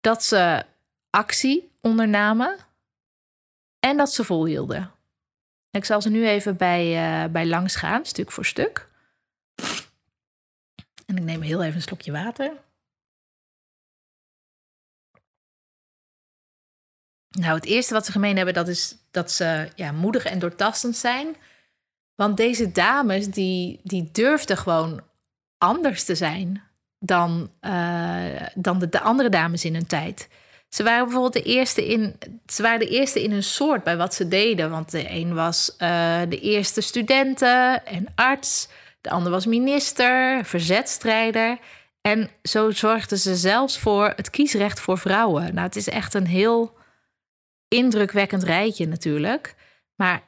Dat 0.00 0.24
ze 0.24 0.64
actie 1.10 1.70
ondernamen 1.80 2.56
en 3.78 3.96
dat 3.96 4.12
ze 4.12 4.24
volhielden. 4.24 4.90
Ik 5.70 5.84
zal 5.84 6.02
ze 6.02 6.10
nu 6.10 6.26
even 6.26 6.56
bij, 6.56 6.84
uh, 7.24 7.30
bij 7.30 7.46
langs 7.46 7.76
gaan, 7.76 8.04
stuk 8.04 8.32
voor 8.32 8.44
stuk. 8.44 8.88
En 11.06 11.16
ik 11.16 11.22
neem 11.22 11.40
heel 11.40 11.62
even 11.62 11.74
een 11.74 11.82
slokje 11.82 12.12
water. 12.12 12.52
Nou, 17.40 17.54
het 17.54 17.64
eerste 17.64 17.94
wat 17.94 18.06
ze 18.06 18.12
gemeen 18.12 18.36
hebben, 18.36 18.54
dat 18.54 18.68
is 18.68 18.96
dat 19.10 19.30
ze 19.30 19.68
ja, 19.74 19.92
moedig 19.92 20.24
en 20.24 20.38
doortastend 20.38 20.96
zijn. 20.96 21.36
Want 22.14 22.36
deze 22.36 22.72
dames 22.72 23.26
die, 23.26 23.80
die 23.82 24.08
durfden 24.12 24.56
gewoon 24.56 25.00
anders 25.58 26.04
te 26.04 26.14
zijn 26.14 26.62
dan, 26.98 27.50
uh, 27.60 28.42
dan 28.54 28.78
de, 28.78 28.88
de, 28.88 29.00
andere 29.00 29.28
dames 29.28 29.64
in 29.64 29.74
hun 29.74 29.86
tijd. 29.86 30.28
Ze 30.68 30.82
waren 30.82 31.04
bijvoorbeeld 31.04 31.44
de 31.44 31.50
eerste 31.52 31.86
in, 31.86 32.16
ze 32.46 32.62
waren 32.62 32.78
de 32.78 32.88
eerste 32.88 33.22
in 33.22 33.30
hun 33.30 33.42
soort 33.42 33.84
bij 33.84 33.96
wat 33.96 34.14
ze 34.14 34.28
deden. 34.28 34.70
Want 34.70 34.90
de 34.90 35.10
een 35.10 35.34
was 35.34 35.74
uh, 35.78 36.20
de 36.28 36.40
eerste 36.40 36.80
studenten 36.80 37.86
en 37.86 38.06
arts. 38.14 38.68
De 39.00 39.10
ander 39.10 39.32
was 39.32 39.46
minister, 39.46 40.44
verzetstrijder. 40.44 41.58
En 42.00 42.30
zo 42.42 42.70
zorgden 42.70 43.18
ze 43.18 43.36
zelfs 43.36 43.78
voor 43.78 44.12
het 44.16 44.30
kiesrecht 44.30 44.80
voor 44.80 44.98
vrouwen. 44.98 45.54
Nou, 45.54 45.66
het 45.66 45.76
is 45.76 45.88
echt 45.88 46.14
een 46.14 46.26
heel 46.26 46.74
indrukwekkend 47.74 48.42
rijtje 48.42 48.86
natuurlijk. 48.86 49.54
Maar 49.94 50.22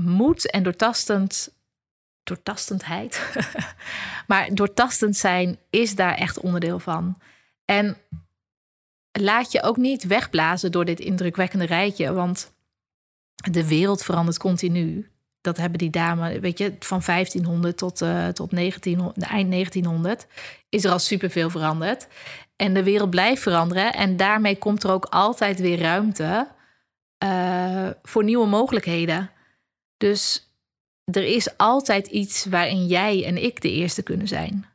moed 0.00 0.50
en 0.50 0.62
doortastend. 0.62 1.52
Doortastendheid. 2.22 3.30
maar 4.26 4.54
doortastend 4.54 5.16
zijn 5.16 5.58
is 5.70 5.94
daar 5.94 6.14
echt 6.14 6.40
onderdeel 6.40 6.78
van. 6.78 7.18
En 7.64 7.96
laat 9.12 9.52
je 9.52 9.62
ook 9.62 9.76
niet 9.76 10.04
wegblazen 10.04 10.72
door 10.72 10.84
dit 10.84 11.00
indrukwekkende 11.00 11.66
rijtje. 11.66 12.12
Want 12.12 12.52
de 13.50 13.66
wereld 13.66 14.02
verandert 14.02 14.38
continu. 14.38 15.08
dat 15.40 15.56
hebben 15.56 15.78
die 15.78 15.90
dame, 15.90 16.40
weet 16.40 16.58
je, 16.58 16.76
van 16.78 17.02
1500 17.04 17.76
tot, 17.76 18.02
uh, 18.02 18.28
tot 18.28 18.50
1900, 18.50 19.26
eind 19.26 19.50
1900 19.50 20.26
is 20.68 20.84
er 20.84 20.90
al 20.90 20.98
superveel 20.98 21.50
veranderd. 21.50 22.06
En 22.56 22.74
de 22.74 22.82
wereld 22.82 23.10
blijft 23.10 23.42
veranderen. 23.42 23.92
En 23.92 24.16
daarmee 24.16 24.56
komt 24.56 24.82
er 24.82 24.90
ook 24.90 25.04
altijd 25.04 25.60
weer 25.60 25.78
ruimte 25.78 26.48
uh, 27.24 27.88
voor 28.02 28.24
nieuwe 28.24 28.46
mogelijkheden. 28.46 29.30
Dus 29.96 30.48
er 31.04 31.24
is 31.24 31.56
altijd 31.56 32.06
iets 32.06 32.44
waarin 32.44 32.86
jij 32.86 33.24
en 33.24 33.42
ik 33.42 33.60
de 33.60 33.70
eerste 33.70 34.02
kunnen 34.02 34.28
zijn. 34.28 34.66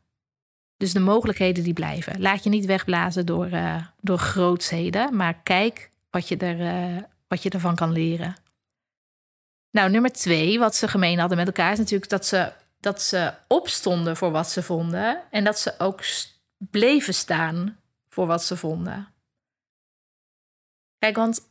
Dus 0.78 0.94
de 0.94 1.00
mogelijkheden 1.00 1.64
die 1.64 1.74
blijven. 1.74 2.22
Laat 2.22 2.44
je 2.44 2.50
niet 2.50 2.66
wegblazen 2.66 3.26
door, 3.26 3.48
uh, 3.48 3.86
door 4.02 4.18
grootsheden, 4.18 5.16
maar 5.16 5.34
kijk 5.44 5.90
wat 6.10 6.28
je, 6.28 6.38
er, 6.38 6.60
uh, 6.60 7.02
wat 7.28 7.44
je 7.44 7.50
ervan 7.50 7.76
kan 7.76 7.92
leren. 7.92 8.36
Nou, 9.72 9.90
nummer 9.90 10.12
twee, 10.12 10.60
wat 10.60 10.76
ze 10.76 10.88
gemeen 10.88 11.20
hadden 11.20 11.38
met 11.38 11.48
elkaar, 11.48 11.72
is 11.72 11.78
natuurlijk 11.78 12.10
dat 12.10 12.26
ze, 12.26 12.52
dat 12.80 13.02
ze 13.02 13.34
opstonden 13.48 14.18
voor 14.18 14.32
wat 14.32 14.50
ze 14.50 14.64
vonden 14.64 15.22
en 15.32 15.44
dat 15.44 15.60
ze 15.60 15.74
ook 15.78 16.04
bleven 16.60 17.14
staan 17.14 17.80
voor 18.10 18.28
wat 18.28 18.44
ze 18.44 18.58
vonden. 18.58 19.14
Kijk, 20.98 21.16
want 21.16 21.50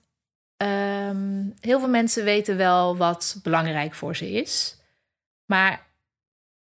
um, 0.57 1.55
heel 1.61 1.79
veel 1.79 1.89
mensen 1.89 2.25
weten 2.25 2.57
wel 2.57 2.97
wat 2.97 3.41
belangrijk 3.43 3.95
voor 3.95 4.17
ze 4.17 4.31
is, 4.31 4.81
maar 5.45 5.87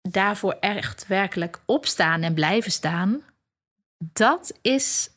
daarvoor 0.03 0.57
echt 0.61 1.07
werkelijk 1.07 1.61
opstaan 1.65 2.23
en 2.23 2.35
blijven 2.35 2.71
staan, 2.71 3.23
dat 3.99 4.59
is 4.63 5.11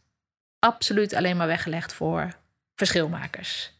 absoluut 0.60 1.14
alleen 1.14 1.38
maar 1.38 1.48
weggelegd 1.48 1.94
voor 1.94 2.38
verschilmakers. 2.76 3.78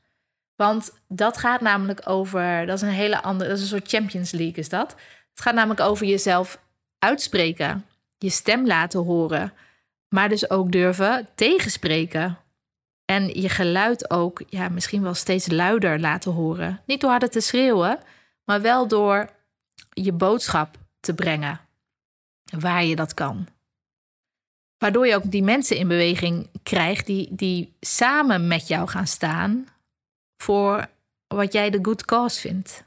Want 0.56 0.92
dat 1.08 1.38
gaat 1.38 1.62
namelijk 1.62 2.10
over, 2.10 2.66
dat 2.66 2.76
is 2.76 2.82
een 2.82 2.90
hele 2.90 3.22
andere, 3.22 3.50
dat 3.50 3.58
is 3.58 3.64
een 3.64 3.78
soort 3.80 3.90
Champions 3.90 4.32
League 4.32 4.56
is 4.56 4.70
dat. 4.70 4.92
Het 5.30 5.42
gaat 5.42 5.54
namelijk 5.54 5.80
over 5.80 6.06
jezelf 6.06 6.64
uitspreken, 6.98 7.86
je 8.20 8.30
stem 8.30 8.68
laten 8.68 9.00
horen, 9.00 9.54
maar 10.08 10.30
dus 10.30 10.50
ook 10.50 10.72
durven 10.72 11.28
tegenspreken. 11.36 12.38
En 13.06 13.42
je 13.42 13.50
geluid 13.50 14.10
ook, 14.10 14.44
ja, 14.50 14.70
misschien 14.70 15.02
wel 15.02 15.14
steeds 15.14 15.48
luider 15.48 16.00
laten 16.00 16.32
horen. 16.32 16.82
Niet 16.86 17.02
door 17.02 17.10
harder 17.10 17.30
te 17.30 17.42
schreeuwen, 17.42 18.00
maar 18.44 18.62
wel 18.62 18.88
door 18.88 19.30
je 19.90 20.12
boodschap 20.12 20.78
te 21.00 21.14
brengen 21.14 21.60
waar 22.60 22.86
je 22.86 22.96
dat 22.96 23.14
kan. 23.14 23.48
Waardoor 24.78 25.08
je 25.08 25.16
ook 25.16 25.32
die 25.32 25.44
mensen 25.44 25.78
in 25.78 25.88
beweging 25.88 26.50
krijgt 26.64 27.06
die, 27.06 27.28
die 27.36 27.74
samen 27.80 28.48
met 28.48 28.68
jou 28.68 28.88
gaan 28.88 29.08
staan 29.08 29.66
voor 30.38 30.88
wat 31.28 31.54
jij 31.54 31.70
de 31.70 31.80
good 31.82 32.06
cause 32.06 32.40
vindt. 32.40 32.84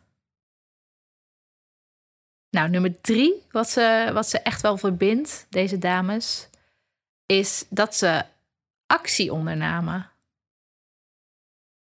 Nou, 2.52 2.68
nummer 2.68 3.00
drie, 3.00 3.42
wat 3.50 3.70
ze, 3.70 4.10
wat 4.12 4.28
ze 4.28 4.38
echt 4.38 4.60
wel 4.60 4.76
verbindt, 4.76 5.46
deze 5.48 5.78
dames, 5.78 6.48
is 7.26 7.64
dat 7.68 7.94
ze 7.94 8.24
actie 8.86 9.32
ondernamen. 9.32 10.10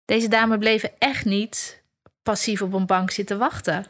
Deze 0.05 0.27
dames 0.27 0.57
bleven 0.57 0.91
echt 0.99 1.25
niet 1.25 1.83
passief 2.21 2.61
op 2.61 2.73
een 2.73 2.85
bank 2.85 3.11
zitten 3.11 3.37
wachten. 3.37 3.85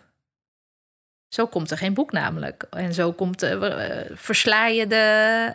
Zo 1.28 1.48
komt 1.48 1.72
er 1.72 1.78
geen 1.78 1.94
boek 1.94 2.12
namelijk. 2.12 2.64
En 2.64 2.94
zo 2.94 3.12
komt, 3.12 3.44
uh, 3.44 4.02
versla 4.12 4.68
je 4.68 4.88
de. 4.88 5.52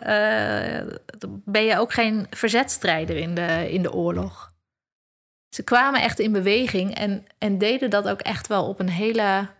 Uh, 1.21 1.29
ben 1.45 1.63
je 1.63 1.77
ook 1.77 1.93
geen 1.93 2.27
verzetstrijder 2.29 3.17
in 3.17 3.35
de, 3.35 3.71
in 3.71 3.81
de 3.81 3.93
oorlog. 3.93 4.53
Ze 5.49 5.63
kwamen 5.63 6.01
echt 6.01 6.19
in 6.19 6.31
beweging 6.31 6.95
en, 6.95 7.27
en 7.37 7.57
deden 7.57 7.89
dat 7.89 8.07
ook 8.07 8.21
echt 8.21 8.47
wel 8.47 8.67
op 8.67 8.79
een 8.79 8.89
hele. 8.89 9.57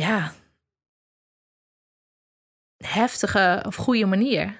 Ja. 0.00 0.32
heftige 2.76 3.62
of 3.66 3.74
goede 3.74 4.06
manier. 4.06 4.58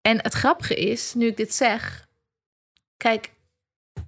En 0.00 0.22
het 0.22 0.34
grappige 0.34 0.74
is, 0.74 1.14
nu 1.14 1.26
ik 1.26 1.36
dit 1.36 1.54
zeg. 1.54 2.08
Kijk, 2.96 3.32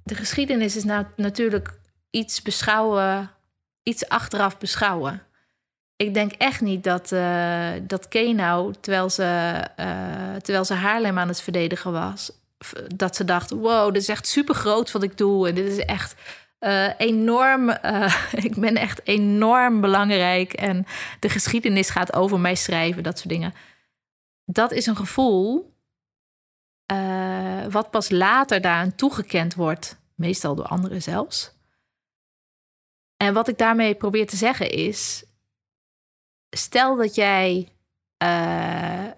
de 0.05 0.15
geschiedenis 0.15 0.77
is 0.77 0.85
nou 0.85 1.07
natuurlijk 1.17 1.79
iets 2.11 2.43
beschouwen. 2.43 3.31
iets 3.83 4.09
achteraf 4.09 4.59
beschouwen 4.59 5.27
ik 6.03 6.15
denk 6.15 6.33
echt 6.33 6.61
niet 6.61 6.85
dat, 6.85 7.13
uh, 7.13 7.71
dat 7.83 8.09
Kenau, 8.09 8.75
terwijl 8.81 9.11
ze, 9.11 9.55
uh, 9.81 10.35
terwijl 10.35 10.65
ze 10.65 10.75
Haarlem 10.75 11.19
aan 11.19 11.29
het 11.29 11.43
verdedigen 11.43 11.93
was, 11.93 12.33
dat 12.95 13.17
ze 13.17 13.25
dacht: 13.25 13.51
wow, 13.51 13.93
dit 13.93 14.03
is 14.03 14.09
echt 14.09 14.27
super 14.27 14.55
groot 14.55 14.91
wat 14.91 15.03
ik 15.03 15.19
doe. 15.19 15.49
En 15.49 15.55
dit 15.55 15.67
is 15.67 15.85
echt 15.85 16.15
uh, 16.65 16.89
enorm. 16.99 17.71
ik 18.49 18.57
ben 18.57 18.77
echt 18.77 19.07
enorm 19.07 19.81
belangrijk. 19.81 20.53
En 20.53 20.87
de 21.21 21.29
geschiedenis 21.29 21.91
gaat 21.91 22.13
over 22.13 22.41
mij 22.41 22.55
schrijven, 22.55 23.03
dat 23.03 23.19
soort 23.19 23.29
dingen. 23.29 23.55
Dat 24.45 24.73
is 24.73 24.87
een 24.87 24.97
gevoel 24.97 25.71
wat 27.71 27.91
pas 27.91 28.11
later 28.11 28.61
daaraan 28.61 28.95
toegekend 28.95 29.55
wordt, 29.55 29.99
meestal 30.15 30.55
door 30.55 30.67
anderen 30.67 31.03
zelfs. 31.03 31.53
En 33.17 33.35
wat 33.35 33.49
ik 33.49 33.59
daarmee 33.59 33.95
probeer 33.95 34.27
te 34.27 34.37
zeggen 34.37 34.71
is 34.71 35.25
stel 36.51 36.97
dat 36.97 37.15
jij 37.15 37.69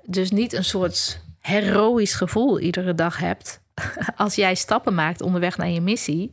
dus 0.02 0.30
niet 0.30 0.52
een 0.52 0.64
soort 0.64 1.22
heroïsch 1.38 2.16
gevoel 2.16 2.61
iedere 2.61 2.94
dag 2.94 3.18
hebt 3.18 3.61
als 4.16 4.35
jij 4.35 4.54
stappen 4.54 4.94
maakt 4.94 5.20
onderweg 5.20 5.57
naar 5.57 5.68
je 5.68 5.80
missie. 5.80 6.33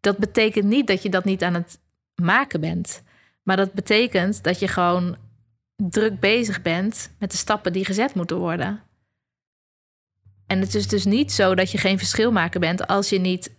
Dat 0.00 0.16
betekent 0.16 0.64
niet 0.64 0.86
dat 0.86 1.02
je 1.02 1.10
dat 1.10 1.24
niet 1.24 1.42
aan 1.42 1.54
het 1.54 1.78
maken 2.14 2.60
bent. 2.60 3.02
Maar 3.42 3.56
dat 3.56 3.72
betekent 3.72 4.42
dat 4.42 4.58
je 4.58 4.68
gewoon 4.68 5.16
druk 5.76 6.20
bezig 6.20 6.62
bent 6.62 7.10
met 7.18 7.30
de 7.30 7.36
stappen 7.36 7.72
die 7.72 7.84
gezet 7.84 8.14
moeten 8.14 8.36
worden. 8.36 8.82
En 10.46 10.60
het 10.60 10.74
is 10.74 10.88
dus 10.88 11.04
niet 11.04 11.32
zo 11.32 11.54
dat 11.54 11.70
je 11.70 11.78
geen 11.78 11.98
verschil 11.98 12.32
maken 12.32 12.60
bent 12.60 12.86
als 12.86 13.08
je 13.08 13.18
niet 13.18 13.50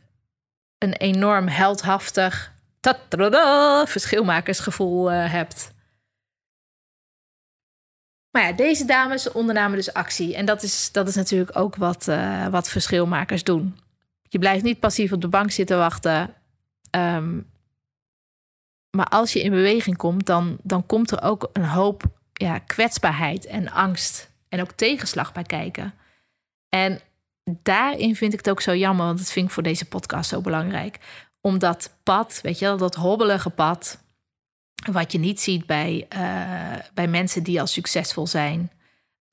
een 0.77 0.93
enorm 0.93 1.47
heldhaftig 1.47 2.54
verschilmakersgevoel 3.86 5.12
uh, 5.12 5.32
hebt. 5.32 5.73
Maar 8.32 8.43
ja, 8.43 8.51
deze 8.51 8.86
dames 8.86 9.32
ondernamen 9.32 9.77
dus 9.77 9.93
actie. 9.93 10.36
En 10.36 10.45
dat 10.45 10.63
is, 10.63 10.91
dat 10.91 11.08
is 11.08 11.15
natuurlijk 11.15 11.58
ook 11.58 11.75
wat, 11.75 12.08
uh, 12.08 12.47
wat 12.47 12.69
verschilmakers 12.69 13.43
doen. 13.43 13.77
Je 14.32 14.39
blijft 14.39 14.63
niet 14.63 14.80
passief 14.80 15.12
op 15.12 15.22
de 15.22 15.28
bank 15.28 15.52
zitten 15.52 15.78
wachten. 15.78 16.34
Um, 16.96 17.50
maar 18.98 19.06
als 19.08 19.34
je 19.34 19.41
in 19.41 19.52
beweging 19.52 19.98
komt, 19.98 20.26
dan, 20.26 20.58
dan 20.63 20.86
komt 20.86 21.12
er 21.12 21.22
ook 21.22 21.50
een 21.54 21.65
hoop 21.65 22.04
ja, 22.34 22.60
kwetsbaarheid 22.60 23.46
en 23.46 23.72
angst 23.72 24.32
en 24.50 24.62
ook 24.62 24.72
tegenslag 24.72 25.34
bij 25.34 25.44
kijken. 25.44 25.94
En 26.70 27.00
daarin 27.44 28.15
vind 28.15 28.34
ik 28.34 28.39
het 28.39 28.50
ook 28.50 28.62
zo 28.62 28.76
jammer, 28.76 29.06
want 29.06 29.17
dat 29.17 29.32
vind 29.32 29.48
ik 29.48 29.52
voor 29.52 29.63
deze 29.63 29.86
podcast 29.86 30.30
zo 30.30 30.41
belangrijk. 30.41 31.00
Om 31.41 31.60
dat 31.60 31.96
pad, 32.04 32.39
weet 32.41 32.60
je 32.60 32.65
wel, 32.65 32.78
dat 32.78 32.96
hobbelige 32.96 33.50
pad, 33.50 34.04
wat 34.91 35.12
je 35.12 35.20
niet 35.20 35.41
ziet 35.41 35.65
bij, 35.65 36.08
uh, 36.15 36.84
bij 36.94 37.08
mensen 37.08 37.44
die 37.44 37.60
al 37.60 37.67
succesvol 37.67 38.28
zijn. 38.28 38.72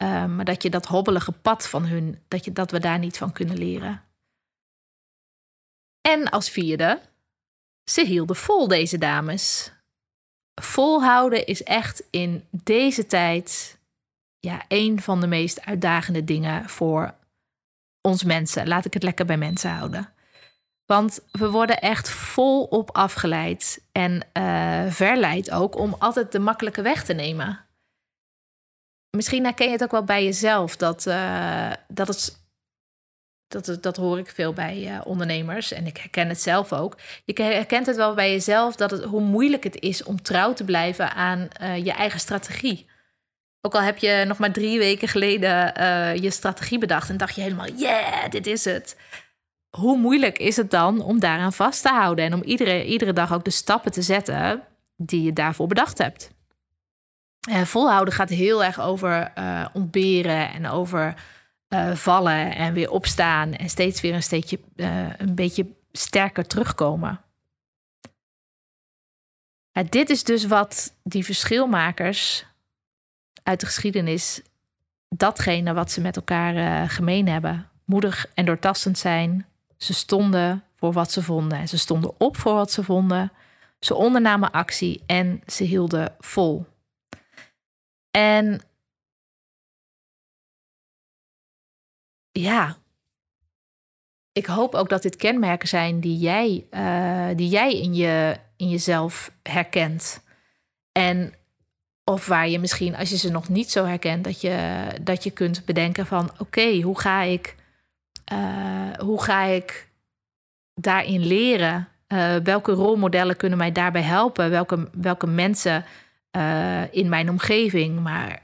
Uh, 0.03 0.25
maar 0.25 0.45
dat 0.45 0.63
je 0.63 0.71
dat 0.71 0.87
hobbelige 0.87 1.33
pad 1.33 1.69
van 1.69 1.87
hun, 1.87 2.19
dat, 2.29 2.45
je, 2.45 2.53
dat 2.53 2.71
we 2.71 2.81
daar 2.81 2.99
niet 2.99 3.19
van 3.19 3.33
kunnen 3.33 3.59
leren. 3.59 4.03
En 6.09 6.31
als 6.31 6.51
vierde, 6.51 7.01
ze 7.85 8.05
hielden 8.05 8.37
vol, 8.37 8.69
deze 8.69 8.99
dames. 8.99 9.73
Volhouden 10.61 11.47
is 11.47 11.63
echt 11.63 12.03
in 12.11 12.45
deze 12.51 13.07
tijd 13.07 13.79
ja, 14.39 14.65
een 14.69 15.03
van 15.03 15.21
de 15.21 15.27
meest 15.27 15.65
uitdagende 15.65 16.25
dingen 16.25 16.69
voor 16.69 17.15
ons 18.01 18.25
mensen. 18.25 18.69
Laat 18.69 18.85
ik 18.85 18.95
het 18.95 19.03
lekker 19.03 19.27
bij 19.27 19.37
mensen 19.37 19.71
houden. 19.71 20.13
Want 20.87 21.21
we 21.33 21.51
worden 21.51 21.81
echt 21.81 22.11
volop 22.11 22.91
afgeleid 22.91 23.83
en 23.93 24.27
uh, 24.33 24.93
verleid 24.93 25.51
ook 25.51 25.77
om 25.77 25.95
altijd 25.99 26.33
de 26.33 26.39
makkelijke 26.39 26.83
weg 26.83 27.05
te 27.05 27.13
nemen. 27.13 27.65
Misschien 29.17 29.45
herken 29.45 29.67
je 29.67 29.73
het 29.73 29.83
ook 29.83 29.91
wel 29.91 30.05
bij 30.05 30.25
jezelf 30.25 30.77
dat, 30.77 31.07
uh, 31.07 31.73
dat 31.89 32.09
het. 32.09 32.47
Dat, 33.49 33.79
dat 33.81 33.97
hoor 33.97 34.19
ik 34.19 34.31
veel 34.31 34.53
bij 34.53 34.91
uh, 34.91 35.01
ondernemers 35.05 35.73
en 35.73 35.87
ik 35.87 35.97
herken 35.97 36.29
het 36.29 36.41
zelf 36.41 36.73
ook. 36.73 36.97
Je 37.25 37.43
herkent 37.43 37.87
het 37.87 37.97
wel 37.97 38.15
bij 38.15 38.31
jezelf 38.31 38.77
dat 38.77 38.91
het, 38.91 39.05
hoe 39.05 39.21
moeilijk 39.21 39.65
het 39.65 39.81
is 39.81 40.03
om 40.03 40.23
trouw 40.23 40.53
te 40.53 40.65
blijven 40.65 41.15
aan 41.15 41.49
je 41.83 41.93
eigen 41.93 42.21
strategie. 42.21 42.87
Ook 43.61 43.75
al 43.75 43.83
heb 43.83 43.99
je 43.99 44.25
nog 44.27 44.39
maar 44.39 44.53
drie 44.53 44.79
weken 44.79 45.09
geleden 45.09 45.51
je 46.23 46.31
strategie 46.31 46.79
bedacht 46.79 47.11
en 47.11 47.17
dacht 47.17 47.35
je 47.35 47.41
helemaal, 47.41 47.69
yeah, 47.69 48.31
dit 48.31 48.47
is 48.47 48.65
het 48.65 48.97
hoe 49.69 49.99
moeilijk 49.99 50.39
is 50.39 50.57
het 50.57 50.71
dan 50.71 51.03
om 51.03 51.21
daaraan 51.21 51.53
vast 51.53 51.83
te 51.83 51.89
houden 51.89 52.25
en 52.25 52.35
om 52.35 52.43
iedere, 52.43 52.85
iedere 52.85 53.13
dag 53.13 53.33
ook 53.33 53.45
de 53.45 53.51
stappen 53.51 53.93
te 53.93 54.03
zetten 54.03 54.63
die 54.97 55.23
je 55.23 55.33
daarvoor 55.33 55.67
bedacht 55.67 55.99
hebt? 55.99 56.31
En 57.51 57.67
volhouden 57.67 58.15
gaat 58.15 58.29
heel 58.29 58.65
erg 58.65 58.81
over 58.81 59.33
ontberen 59.73 60.53
en 60.53 60.69
over 60.69 61.15
uh, 61.69 61.95
vallen 61.95 62.55
en 62.55 62.73
weer 62.73 62.91
opstaan 62.91 63.53
en 63.53 63.69
steeds 63.69 64.01
weer 64.01 64.15
een, 64.15 64.23
steetje, 64.23 64.61
uh, 64.77 65.19
een 65.19 65.35
beetje 65.35 65.67
sterker 65.93 66.47
terugkomen. 66.47 67.21
Dit 69.89 70.11
is 70.11 70.25
dus 70.25 70.47
wat 70.47 70.95
die 71.03 71.25
verschilmakers 71.25 72.47
uit 73.43 73.61
de 73.61 73.67
geschiedenis, 73.67 74.43
datgene 75.09 75.73
wat 75.73 75.91
ze 75.91 76.01
met 76.01 76.17
elkaar 76.17 76.55
uh, 76.55 76.89
gemeen 76.89 77.29
hebben. 77.29 77.69
Moedig 77.85 78.27
en 78.35 78.45
doortastend 78.45 78.99
zijn. 78.99 79.47
Ze 79.77 79.95
stonden 79.95 80.65
voor 80.77 80.93
wat 80.93 81.13
ze 81.13 81.23
vonden. 81.23 81.59
En 81.59 81.69
ze 81.69 81.79
stonden 81.79 82.21
op 82.21 82.37
voor 82.37 82.55
wat 82.55 82.73
ze 82.73 82.85
vonden. 82.85 83.33
Ze 83.81 83.95
ondernamen 83.95 84.51
actie 84.51 85.03
en 85.07 85.43
ze 85.47 85.65
hielden 85.65 86.15
vol. 86.19 86.67
En 88.11 88.61
ja, 92.41 92.77
ik 94.33 94.47
hoop 94.47 94.75
ook 94.75 94.89
dat 94.89 95.03
dit 95.03 95.17
kenmerken 95.17 95.69
zijn 95.69 96.01
die 96.01 96.19
jij, 96.19 96.67
uh, 96.71 97.37
die 97.37 97.49
jij 97.49 97.81
in, 97.81 97.95
je, 97.95 98.37
in 98.57 98.69
jezelf 98.69 99.33
herkent. 99.43 100.23
En 100.93 101.35
of 102.05 102.27
waar 102.27 102.49
je 102.49 102.59
misschien, 102.59 102.97
als 102.97 103.11
je 103.11 103.17
ze 103.17 103.31
nog 103.31 103.49
niet 103.49 103.71
zo 103.71 103.85
herkent, 103.85 104.25
dat 104.25 104.41
je, 104.41 104.87
dat 105.03 105.25
je 105.25 105.31
kunt 105.31 105.65
bedenken 105.65 106.07
van 106.07 106.31
oké, 106.39 106.81
hoe 106.81 107.01
ga 107.01 107.23
ik, 107.23 107.55
uh, 108.33 108.91
hoe 108.99 109.23
ga 109.23 109.43
ik 109.43 109.89
daarin 110.75 111.27
leren? 111.27 111.89
Uh, 112.09 112.37
welke 112.37 112.73
rolmodellen 112.73 113.37
kunnen 113.37 113.59
mij 113.59 113.73
daarbij 113.73 114.03
helpen? 114.03 114.51
Welke, 114.51 114.89
welke 114.93 115.27
mensen 115.27 115.85
in 116.91 117.09
mijn 117.09 117.31
omgeving? 117.31 118.01
Maar 118.01 118.43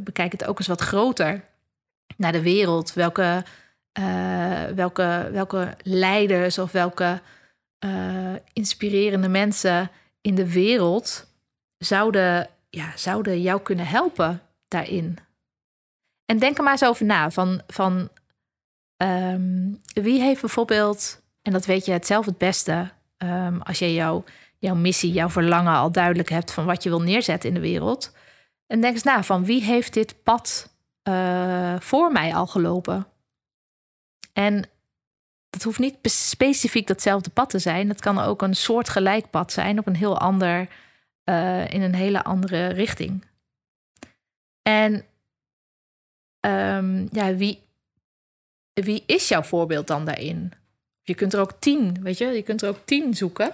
bekijk 0.00 0.32
het 0.32 0.44
ook 0.44 0.58
eens 0.58 0.68
wat 0.68 0.80
groter 0.80 1.44
naar 2.16 2.32
de 2.32 2.42
wereld. 2.42 2.92
Welke, 2.92 3.44
welke, 4.74 5.28
welke 5.32 5.76
leiders 5.82 6.58
of 6.58 6.72
welke 6.72 7.20
inspirerende 8.52 9.28
mensen 9.28 9.90
in 10.20 10.34
de 10.34 10.52
wereld 10.52 11.26
zouden 11.78 12.48
ja, 12.74 12.92
zouden 12.96 13.42
jou 13.42 13.60
kunnen 13.60 13.86
helpen 13.86 14.42
daarin. 14.68 15.18
En 16.24 16.38
denk 16.38 16.56
er 16.56 16.62
maar 16.62 16.72
eens 16.72 16.84
over 16.84 17.04
na. 17.04 17.30
Van, 17.30 17.60
van 17.66 18.08
ehm, 18.96 19.72
wie 19.92 20.20
heeft 20.20 20.40
bijvoorbeeld, 20.40 21.22
en 21.42 21.52
dat 21.52 21.66
weet 21.66 21.84
je 21.84 21.92
het 21.92 22.06
zelf 22.06 22.26
het 22.26 22.38
beste, 22.38 22.90
um, 23.18 23.62
als 23.62 23.78
je 23.78 23.94
jouw 23.94 24.24
missie, 24.74 25.12
jouw 25.12 25.30
verlangen 25.30 25.74
al 25.74 25.92
duidelijk 25.92 26.28
hebt 26.28 26.52
van 26.52 26.64
wat 26.64 26.82
je 26.82 26.88
wil 26.88 27.02
neerzetten 27.02 27.48
in 27.48 27.54
de 27.54 27.60
wereld. 27.60 28.12
En 28.66 28.80
denk 28.80 28.94
eens 28.94 29.02
na 29.02 29.22
van 29.22 29.44
wie 29.44 29.62
heeft 29.62 29.94
dit 29.94 30.22
pad 30.22 30.73
uh, 31.08 31.80
voor 31.80 32.12
mij 32.12 32.34
al 32.34 32.46
gelopen? 32.46 33.06
En 34.32 34.68
dat 35.50 35.62
hoeft 35.62 35.78
niet 35.78 35.96
specifiek 36.02 36.86
datzelfde 36.86 37.30
pad 37.30 37.50
te 37.50 37.58
zijn. 37.58 37.88
Het 37.88 38.00
kan 38.00 38.18
ook 38.18 38.42
een 38.42 38.56
soort 38.56 38.88
gelijk 38.88 39.30
pad 39.30 39.52
zijn 39.52 39.78
op 39.78 39.86
een 39.86 39.96
heel 39.96 40.18
ander 40.18 40.68
uh, 41.24 41.70
in 41.72 41.82
een 41.82 41.94
hele 41.94 42.24
andere 42.24 42.66
richting. 42.66 43.24
En 44.62 45.04
um, 46.40 47.08
ja, 47.10 47.34
wie, 47.34 47.62
wie 48.72 49.02
is 49.06 49.28
jouw 49.28 49.42
voorbeeld 49.42 49.86
dan 49.86 50.04
daarin? 50.04 50.52
Je 51.02 51.14
kunt 51.14 51.32
er 51.32 51.40
ook 51.40 51.52
tien, 51.58 52.02
weet 52.02 52.18
je, 52.18 52.26
je 52.26 52.42
kunt 52.42 52.62
er 52.62 52.68
ook 52.68 52.80
tien 52.84 53.14
zoeken. 53.14 53.52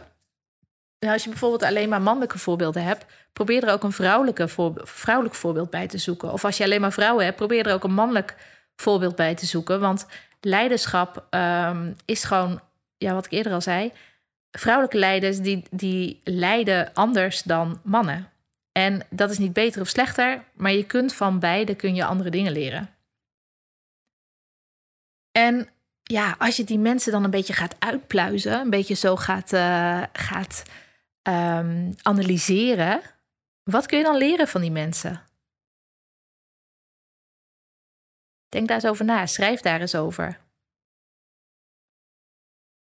Nou, 1.00 1.12
als 1.12 1.22
je 1.24 1.28
bijvoorbeeld 1.30 1.62
alleen 1.62 1.88
maar 1.88 2.02
mannelijke 2.02 2.38
voorbeelden 2.38 2.84
hebt, 2.84 3.04
probeer 3.32 3.64
er 3.64 3.72
ook 3.72 3.82
een 3.82 3.92
vrouwelijke 3.92 4.48
voor, 4.48 4.72
vrouwelijk 4.74 5.34
voorbeeld 5.34 5.70
bij 5.70 5.86
te 5.86 5.98
zoeken. 5.98 6.32
Of 6.32 6.44
als 6.44 6.56
je 6.56 6.64
alleen 6.64 6.80
maar 6.80 6.92
vrouwen 6.92 7.24
hebt, 7.24 7.36
probeer 7.36 7.66
er 7.66 7.74
ook 7.74 7.84
een 7.84 7.94
mannelijk 7.94 8.36
voorbeeld 8.76 9.16
bij 9.16 9.34
te 9.34 9.46
zoeken. 9.46 9.80
Want 9.80 10.06
leiderschap 10.40 11.26
um, 11.30 11.96
is 12.04 12.24
gewoon, 12.24 12.60
ja, 12.96 13.14
wat 13.14 13.24
ik 13.24 13.32
eerder 13.32 13.52
al 13.52 13.60
zei, 13.60 13.92
vrouwelijke 14.50 14.98
leiders 14.98 15.38
die, 15.38 15.62
die 15.70 16.20
leiden 16.24 16.94
anders 16.94 17.42
dan 17.42 17.80
mannen. 17.82 18.28
En 18.72 19.06
dat 19.10 19.30
is 19.30 19.38
niet 19.38 19.52
beter 19.52 19.80
of 19.80 19.88
slechter, 19.88 20.44
maar 20.54 20.72
je 20.72 20.84
kunt 20.84 21.14
van 21.14 21.38
beide 21.38 21.74
kun 21.74 21.94
je 21.94 22.04
andere 22.04 22.30
dingen 22.30 22.52
leren. 22.52 22.90
En 25.32 25.68
ja, 26.02 26.34
als 26.38 26.56
je 26.56 26.64
die 26.64 26.78
mensen 26.78 27.12
dan 27.12 27.24
een 27.24 27.30
beetje 27.30 27.52
gaat 27.52 27.76
uitpluizen, 27.78 28.60
een 28.60 28.70
beetje 28.70 28.94
zo 28.94 29.16
gaat, 29.16 29.52
uh, 29.52 30.02
gaat 30.12 30.62
um, 31.22 31.94
analyseren, 32.02 33.00
wat 33.62 33.86
kun 33.86 33.98
je 33.98 34.04
dan 34.04 34.16
leren 34.16 34.48
van 34.48 34.60
die 34.60 34.70
mensen? 34.70 35.22
Denk 38.48 38.68
daar 38.68 38.76
eens 38.76 38.86
over 38.86 39.04
na, 39.04 39.26
schrijf 39.26 39.60
daar 39.60 39.80
eens 39.80 39.94
over. 39.94 40.40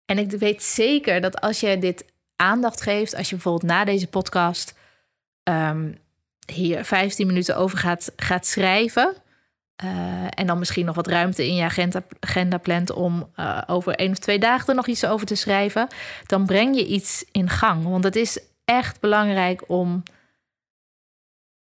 En 0.06 0.18
ik 0.18 0.32
weet 0.32 0.64
zeker 0.64 1.22
dat 1.22 1.42
als 1.42 1.60
je 1.60 1.78
dit 1.78 2.14
aandacht 2.36 2.82
geeft, 2.82 3.16
als 3.16 3.30
je 3.30 3.36
bijvoorbeeld 3.36 3.72
na 3.72 3.84
deze 3.84 4.08
podcast 4.08 4.74
um, 5.44 5.98
hier 6.46 6.86
15 6.86 7.28
minuten 7.28 7.58
over 7.58 7.78
gaat, 7.78 8.12
gaat 8.16 8.46
schrijven. 8.46 9.16
Uh, 9.84 10.26
en 10.30 10.48
dan 10.48 10.60
misschien 10.60 10.86
nog 10.86 10.96
wat 10.96 11.08
ruimte 11.08 11.48
in 11.48 11.56
je 11.56 11.64
agenda, 11.64 12.04
agenda 12.20 12.58
plant 12.58 12.92
om 12.92 13.30
uh, 13.40 13.62
over 13.68 13.96
één 13.96 14.12
of 14.12 14.18
twee 14.18 14.40
dagen 14.40 14.68
er 14.68 14.76
nog 14.76 14.88
iets 14.88 15.06
over 15.06 15.26
te 15.26 15.36
schrijven. 15.36 15.88
Dan 16.26 16.46
breng 16.46 16.76
je 16.76 16.88
iets 16.88 17.26
in 17.32 17.50
gang. 17.50 17.84
Want 17.84 18.04
het 18.04 18.16
is 18.16 18.40
echt 18.66 19.00
belangrijk 19.00 19.70
om, 19.70 20.04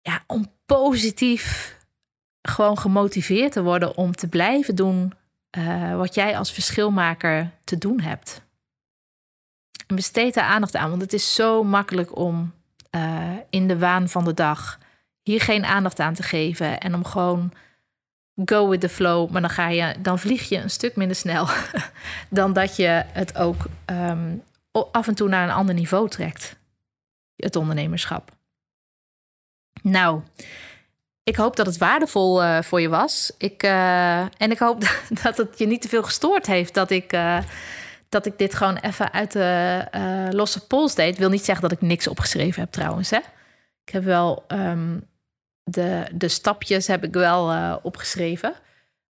ja, 0.01 0.25
om 0.27 0.53
positief 0.67 1.77
gewoon 2.43 2.79
gemotiveerd 2.79 3.53
te 3.53 3.63
worden 3.63 3.97
om 3.97 4.13
te 4.13 4.29
blijven 4.29 4.75
doen 4.75 5.13
uh, 5.59 5.97
wat 5.97 6.15
jij 6.15 6.39
als 6.39 6.53
verschilmaker 6.53 7.51
te 7.65 7.79
doen 7.79 8.01
hebt. 8.01 8.43
En 9.87 9.97
besteed 9.97 10.35
daar 10.35 10.45
aandacht 10.45 10.77
aan, 10.77 10.91
want 10.91 11.03
het 11.03 11.13
is 11.13 11.35
zo 11.35 11.65
makkelijk 11.65 12.17
om 12.17 12.53
in 13.51 13.69
de 13.69 13.79
waan 13.79 14.09
van 14.09 14.25
de 14.25 14.35
dag 14.35 14.79
hier 15.23 15.41
geen 15.41 15.65
aandacht 15.65 16.01
aan 16.01 16.15
te 16.15 16.23
geven 16.23 16.81
en 16.81 16.95
om 16.95 17.05
gewoon 17.05 17.53
go 18.45 18.69
with 18.69 18.81
the 18.81 18.89
flow, 18.89 19.31
maar 19.31 19.41
dan, 19.41 19.51
ga 19.51 19.69
je, 19.69 19.95
dan 19.99 20.19
vlieg 20.19 20.49
je 20.49 20.57
een 20.57 20.71
stuk 20.71 20.97
minder 20.97 21.17
snel 21.17 21.49
dan 22.29 22.53
dat 22.53 22.77
je 22.77 23.05
het 23.13 23.37
ook 23.39 23.65
um, 23.87 24.43
af 24.93 25.09
en 25.09 25.15
toe 25.15 25.29
naar 25.29 25.49
een 25.49 25.55
ander 25.55 25.75
niveau 25.75 26.09
trekt, 26.09 26.57
het 27.37 27.57
ondernemerschap. 27.57 28.31
Nou, 29.83 30.23
ik 31.23 31.37
hoop 31.37 31.57
dat 31.57 31.67
het 31.67 31.79
waardevol 31.79 32.43
uh, 32.43 32.63
voor 32.63 32.81
je 32.81 32.89
was. 32.89 33.33
Ik, 33.39 33.63
uh, 33.63 34.21
en 34.21 34.51
ik 34.51 34.59
hoop 34.59 34.81
dat 35.23 35.37
het 35.37 35.59
je 35.59 35.67
niet 35.67 35.83
te 35.83 35.89
veel 35.89 36.03
gestoord 36.03 36.47
heeft 36.47 36.75
dat 36.75 36.91
ik, 36.91 37.13
uh, 37.13 37.39
dat 38.09 38.27
ik 38.27 38.39
dit 38.39 38.55
gewoon 38.55 38.77
even 38.77 39.13
uit 39.13 39.33
de 39.33 40.29
losse 40.31 40.67
pols 40.67 40.95
deed. 40.95 41.13
Ik 41.13 41.19
wil 41.19 41.29
niet 41.29 41.45
zeggen 41.45 41.69
dat 41.69 41.79
ik 41.79 41.89
niks 41.89 42.07
opgeschreven 42.07 42.61
heb 42.63 42.73
trouwens. 42.73 43.11
Hè? 43.11 43.19
Ik 43.85 43.93
heb 43.93 44.05
wel 44.05 44.45
um, 44.49 45.09
de, 45.71 46.05
de 46.13 46.29
stapjes 46.29 46.87
heb 46.87 47.05
ik 47.05 47.13
wel 47.13 47.79
opgeschreven. 47.83 48.55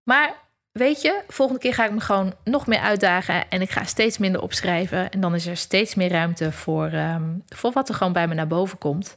Maar 0.02 0.34
weet 0.72 1.00
je, 1.00 1.22
volgende 1.28 1.60
keer 1.60 1.74
ga 1.74 1.84
ik 1.84 1.92
me 1.92 2.00
gewoon 2.00 2.34
nog 2.44 2.66
meer 2.66 2.80
uitdagen 2.80 3.50
en 3.50 3.60
ik 3.60 3.70
ga 3.70 3.84
steeds 3.84 4.18
minder 4.18 4.42
opschrijven. 4.42 5.10
En 5.10 5.20
dan 5.20 5.34
is 5.34 5.46
er 5.46 5.56
steeds 5.56 5.94
meer 5.94 6.10
ruimte 6.10 6.52
voor, 6.52 6.92
um, 6.92 7.42
voor 7.48 7.72
wat 7.72 7.88
er 7.88 7.94
gewoon 7.94 8.12
bij 8.12 8.28
me 8.28 8.34
naar 8.34 8.46
boven 8.46 8.78
komt. 8.78 9.16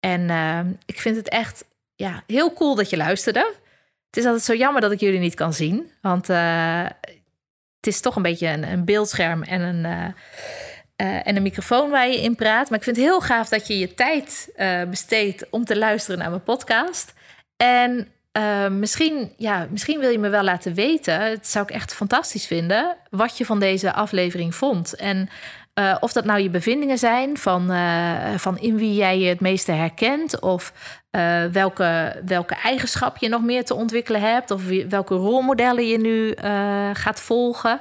En 0.00 0.30
ehm, 0.30 0.72
ik 0.86 1.00
vind 1.00 1.16
het 1.16 1.28
echt 1.28 1.64
ja, 1.94 2.22
heel 2.26 2.52
cool 2.52 2.74
dat 2.74 2.90
je 2.90 2.96
luisterde. 2.96 3.54
Het 4.06 4.16
is 4.16 4.24
altijd 4.24 4.42
zo 4.44 4.54
jammer 4.54 4.80
dat 4.80 4.92
ik 4.92 5.00
jullie 5.00 5.18
niet 5.18 5.34
kan 5.34 5.52
zien. 5.52 5.90
Want 6.00 6.30
uh, 6.30 6.84
het 7.76 7.86
is 7.86 8.00
toch 8.00 8.16
een 8.16 8.22
beetje 8.22 8.48
een, 8.48 8.72
een 8.72 8.84
beeldscherm 8.84 9.42
en 9.42 9.60
een, 9.60 10.14
uh, 11.00 11.26
en 11.26 11.36
een 11.36 11.42
microfoon 11.42 11.90
waar 11.90 12.08
je 12.08 12.22
in 12.22 12.34
praat. 12.34 12.70
Maar 12.70 12.78
ik 12.78 12.84
vind 12.84 12.96
het 12.96 13.04
heel 13.04 13.20
gaaf 13.20 13.48
dat 13.48 13.66
je 13.66 13.78
je 13.78 13.94
tijd 13.94 14.52
besteedt 14.88 15.46
om 15.50 15.64
te 15.64 15.78
luisteren 15.78 16.18
naar 16.18 16.30
mijn 16.30 16.42
podcast. 16.42 17.14
En 17.56 18.08
misschien, 18.78 19.32
ja, 19.36 19.66
misschien 19.70 20.00
wil 20.00 20.10
je 20.10 20.18
me 20.18 20.28
wel 20.28 20.42
laten 20.42 20.74
weten, 20.74 21.20
het 21.20 21.46
zou 21.46 21.64
ik 21.68 21.74
echt 21.74 21.94
fantastisch 21.94 22.46
vinden, 22.46 22.96
wat 23.10 23.38
je 23.38 23.44
van 23.44 23.60
deze 23.60 23.92
aflevering 23.92 24.54
vond. 24.54 24.94
En 24.94 25.28
of 26.00 26.12
dat 26.12 26.24
nou 26.24 26.40
je 26.40 26.50
bevindingen 26.50 26.98
zijn 26.98 27.38
van, 27.38 27.66
van 28.36 28.58
in 28.58 28.76
wie 28.76 28.94
jij 28.94 29.18
je 29.18 29.28
het 29.28 29.40
meeste 29.40 29.72
herkent, 29.72 30.40
of 30.40 30.72
welke, 31.52 32.22
welke 32.24 32.54
eigenschap 32.54 33.16
je 33.16 33.28
nog 33.28 33.42
meer 33.42 33.64
te 33.64 33.74
ontwikkelen 33.74 34.20
hebt, 34.20 34.50
of 34.50 34.62
welke 34.88 35.14
rolmodellen 35.14 35.86
je 35.86 35.98
nu 35.98 36.34
gaat 36.92 37.20
volgen. 37.20 37.80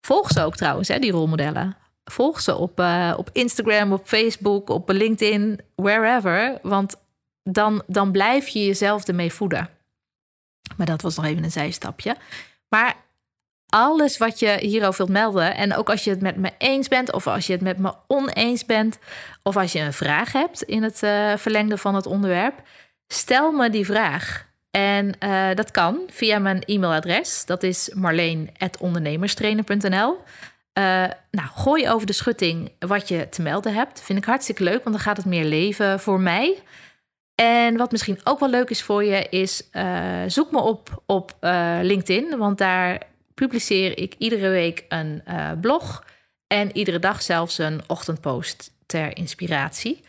Volg 0.00 0.30
ze 0.30 0.42
ook 0.42 0.56
trouwens, 0.56 0.88
hè, 0.88 0.98
die 0.98 1.12
rolmodellen. 1.12 1.76
Volg 2.10 2.40
ze 2.40 2.56
op, 2.56 2.82
op 3.16 3.30
Instagram, 3.32 3.92
op 3.92 4.06
Facebook, 4.06 4.70
op 4.70 4.90
LinkedIn, 4.90 5.60
wherever. 5.74 6.58
Want 6.62 6.96
dan, 7.42 7.82
dan 7.86 8.12
blijf 8.12 8.48
je 8.48 8.64
jezelf 8.64 9.08
ermee 9.08 9.32
voeden. 9.32 9.68
Maar 10.76 10.86
dat 10.86 11.02
was 11.02 11.16
nog 11.16 11.24
even 11.24 11.44
een 11.44 11.50
zijstapje. 11.50 12.16
Maar 12.68 12.94
alles 13.68 14.18
wat 14.18 14.38
je 14.38 14.56
hierover 14.60 14.96
wilt 14.96 15.18
melden. 15.18 15.56
En 15.56 15.74
ook 15.74 15.90
als 15.90 16.04
je 16.04 16.10
het 16.10 16.20
met 16.20 16.36
me 16.36 16.50
eens 16.58 16.88
bent, 16.88 17.12
of 17.12 17.26
als 17.26 17.46
je 17.46 17.52
het 17.52 17.62
met 17.62 17.78
me 17.78 17.92
oneens 18.06 18.66
bent, 18.66 18.98
of 19.42 19.56
als 19.56 19.72
je 19.72 19.80
een 19.80 19.92
vraag 19.92 20.32
hebt 20.32 20.62
in 20.62 20.82
het 20.82 21.02
uh, 21.02 21.36
verlengde 21.36 21.78
van 21.78 21.94
het 21.94 22.06
onderwerp, 22.06 22.62
stel 23.06 23.52
me 23.52 23.70
die 23.70 23.86
vraag. 23.86 24.46
En 24.70 25.12
uh, 25.24 25.48
dat 25.54 25.70
kan 25.70 26.00
via 26.10 26.38
mijn 26.38 26.62
e-mailadres. 26.64 27.44
Dat 27.44 27.62
is 27.62 27.90
marleen.ondernemerstrainer.nl. 27.94 30.18
nou, 31.30 31.48
gooi 31.54 31.88
over 31.88 32.06
de 32.06 32.12
schutting 32.12 32.72
wat 32.78 33.08
je 33.08 33.28
te 33.28 33.42
melden 33.42 33.74
hebt. 33.74 34.00
Vind 34.00 34.18
ik 34.18 34.24
hartstikke 34.24 34.62
leuk, 34.62 34.84
want 34.84 34.96
dan 34.96 35.04
gaat 35.04 35.16
het 35.16 35.26
meer 35.26 35.44
leven 35.44 36.00
voor 36.00 36.20
mij. 36.20 36.62
En 37.34 37.76
wat 37.76 37.90
misschien 37.90 38.20
ook 38.24 38.38
wel 38.40 38.50
leuk 38.50 38.70
is 38.70 38.82
voor 38.82 39.04
je, 39.04 39.26
is 39.28 39.62
uh, 39.72 40.22
zoek 40.26 40.50
me 40.50 40.60
op 40.60 41.02
op 41.06 41.36
uh, 41.40 41.78
LinkedIn. 41.82 42.38
Want 42.38 42.58
daar 42.58 43.02
publiceer 43.34 43.98
ik 43.98 44.14
iedere 44.18 44.48
week 44.48 44.84
een 44.88 45.22
blog. 45.60 46.04
En 46.46 46.76
iedere 46.76 46.98
dag 46.98 47.22
zelfs 47.22 47.58
een 47.58 47.80
ochtendpost 47.86 48.70
ter 48.86 49.16
inspiratie. 49.16 50.00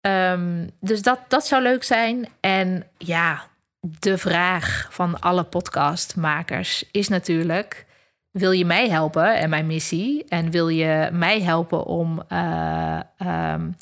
Um, 0.00 0.70
dus 0.80 1.02
dat, 1.02 1.18
dat 1.28 1.46
zou 1.46 1.62
leuk 1.62 1.84
zijn. 1.84 2.28
En 2.40 2.86
ja, 2.98 3.48
de 3.80 4.18
vraag 4.18 4.88
van 4.90 5.20
alle 5.20 5.44
podcastmakers 5.44 6.84
is 6.90 7.08
natuurlijk: 7.08 7.86
wil 8.32 8.50
je 8.50 8.64
mij 8.64 8.88
helpen 8.88 9.38
en 9.38 9.50
mijn 9.50 9.66
missie? 9.66 10.24
En 10.28 10.50
wil 10.50 10.68
je 10.68 11.08
mij 11.12 11.40
helpen 11.40 11.84
om, 11.84 12.22
uh, 12.28 13.00
um, 13.18 13.76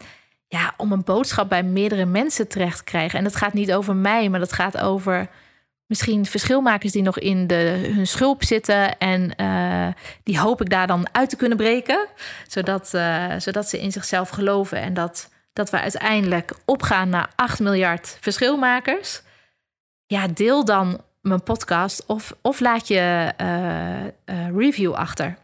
ja, 0.49 0.75
om 0.77 0.93
een 0.93 1.05
boodschap 1.05 1.49
bij 1.49 1.63
meerdere 1.63 2.05
mensen 2.05 2.49
terecht 2.49 2.77
te 2.77 2.85
krijgen? 2.85 3.19
En 3.19 3.25
dat 3.25 3.37
gaat 3.37 3.53
niet 3.53 3.73
over 3.73 3.97
mij, 3.97 4.29
maar 4.29 4.41
dat 4.41 4.53
gaat 4.53 4.79
over 4.79 5.29
misschien 5.87 6.27
verschilmakers 6.27 6.93
die 6.93 7.03
nog 7.03 7.19
in 7.19 7.47
de, 7.47 7.91
hun 7.95 8.07
schulp 8.07 8.45
zitten. 8.45 8.99
En 8.99 9.33
uh, 9.41 9.89
die 10.23 10.39
hoop 10.39 10.61
ik 10.61 10.71
daar 10.71 10.87
dan 10.87 11.09
uit 11.13 11.31
te 11.31 11.37
kunnen 11.37 11.57
breken. 11.57 12.07
Zodat, 12.47 12.93
uh, 12.95 13.35
zodat 13.39 13.69
ze 13.69 13.81
in 13.81 13.93
zichzelf 13.93 14.29
geloven 14.29 14.79
en 14.79 14.95
dat, 14.95 15.29
dat 15.53 15.71
we 15.71 15.81
uiteindelijk 15.81 16.53
opgaan 16.65 17.09
naar 17.09 17.31
8 17.37 17.61
miljard 17.61 18.19
verschilmakers. 18.21 19.23
Ja, 20.07 20.27
deel 20.29 20.65
dan 20.65 21.01
mijn 21.21 21.43
podcast 21.43 22.07
of, 22.07 22.37
of 22.43 22.61
laat 22.61 22.89
je 22.89 23.33
uh, 23.41 24.57
review 24.57 24.93
achter 24.93 25.37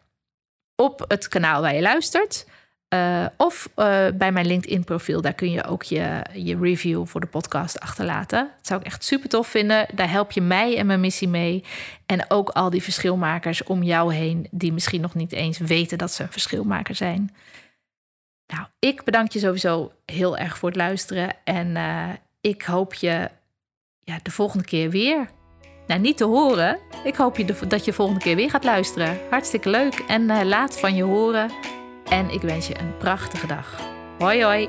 op 0.77 1.05
het 1.09 1.29
kanaal 1.29 1.61
waar 1.61 1.75
je 1.75 1.81
luistert. 1.81 2.47
Uh, 2.95 3.27
of 3.37 3.69
bij 4.15 4.33
mijn 4.33 4.47
LinkedIn-profiel, 4.47 5.21
daar 5.21 5.35
kun 5.35 5.51
je 5.51 5.65
ook 5.65 5.83
je, 5.83 6.23
je 6.33 6.59
review 6.59 7.07
voor 7.07 7.21
de 7.21 7.27
podcast 7.27 7.81
achterlaten. 7.81 8.51
Dat 8.57 8.67
zou 8.67 8.81
ik 8.81 8.87
echt 8.87 9.05
super 9.05 9.29
tof 9.29 9.49
vinden. 9.49 9.87
Daar 9.95 10.11
help 10.11 10.33
je 10.33 10.41
mij 10.41 10.79
en 10.79 10.87
mijn 10.87 11.01
missie 11.01 11.29
mee. 11.29 11.65
En 12.07 12.31
ook 12.31 12.49
al 12.49 12.71
die 12.71 12.83
verschilmakers 12.83 13.63
om 13.63 13.83
jou 13.83 14.15
heen, 14.15 14.49
die 14.51 14.73
misschien 14.73 15.01
nog 15.01 15.15
niet 15.15 15.33
eens 15.33 15.59
weten 15.59 15.99
dat 15.99 16.13
ze 16.13 16.23
een 16.23 16.33
verschilmaker 16.33 16.95
zijn. 16.95 17.35
Nou, 18.47 18.67
ik 18.79 19.05
bedank 19.05 19.33
je 19.33 19.39
sowieso 19.39 19.93
heel 20.05 20.37
erg 20.37 20.59
voor 20.59 20.69
het 20.69 20.79
luisteren. 20.79 21.35
En 21.45 21.77
ik 22.41 22.63
hoop 22.63 22.95
je 22.95 23.31
ja, 24.01 24.19
de 24.23 24.31
volgende 24.31 24.65
keer 24.65 24.91
weer. 24.91 25.29
Nou, 25.87 26.01
niet 26.01 26.17
te 26.17 26.25
horen. 26.25 26.79
Ik 27.05 27.17
hoop 27.17 27.37
je 27.37 27.45
dat 27.45 27.85
je 27.85 27.91
de 27.91 27.97
volgende 27.97 28.21
keer 28.21 28.37
weer 28.37 28.51
gaat 28.51 28.65
luisteren. 28.65 29.19
Hartstikke 29.31 29.71
leuk. 29.71 30.05
En 30.07 30.47
laat 30.47 30.81
van 30.81 30.95
je 30.95 31.03
horen. 31.03 31.51
En 32.09 32.31
ik 32.31 32.41
wens 32.41 32.67
je 32.67 32.79
een 32.81 32.97
prachtige 32.97 33.47
dag. 33.47 33.81
Hoi 34.19 34.43
hoi! 34.43 34.69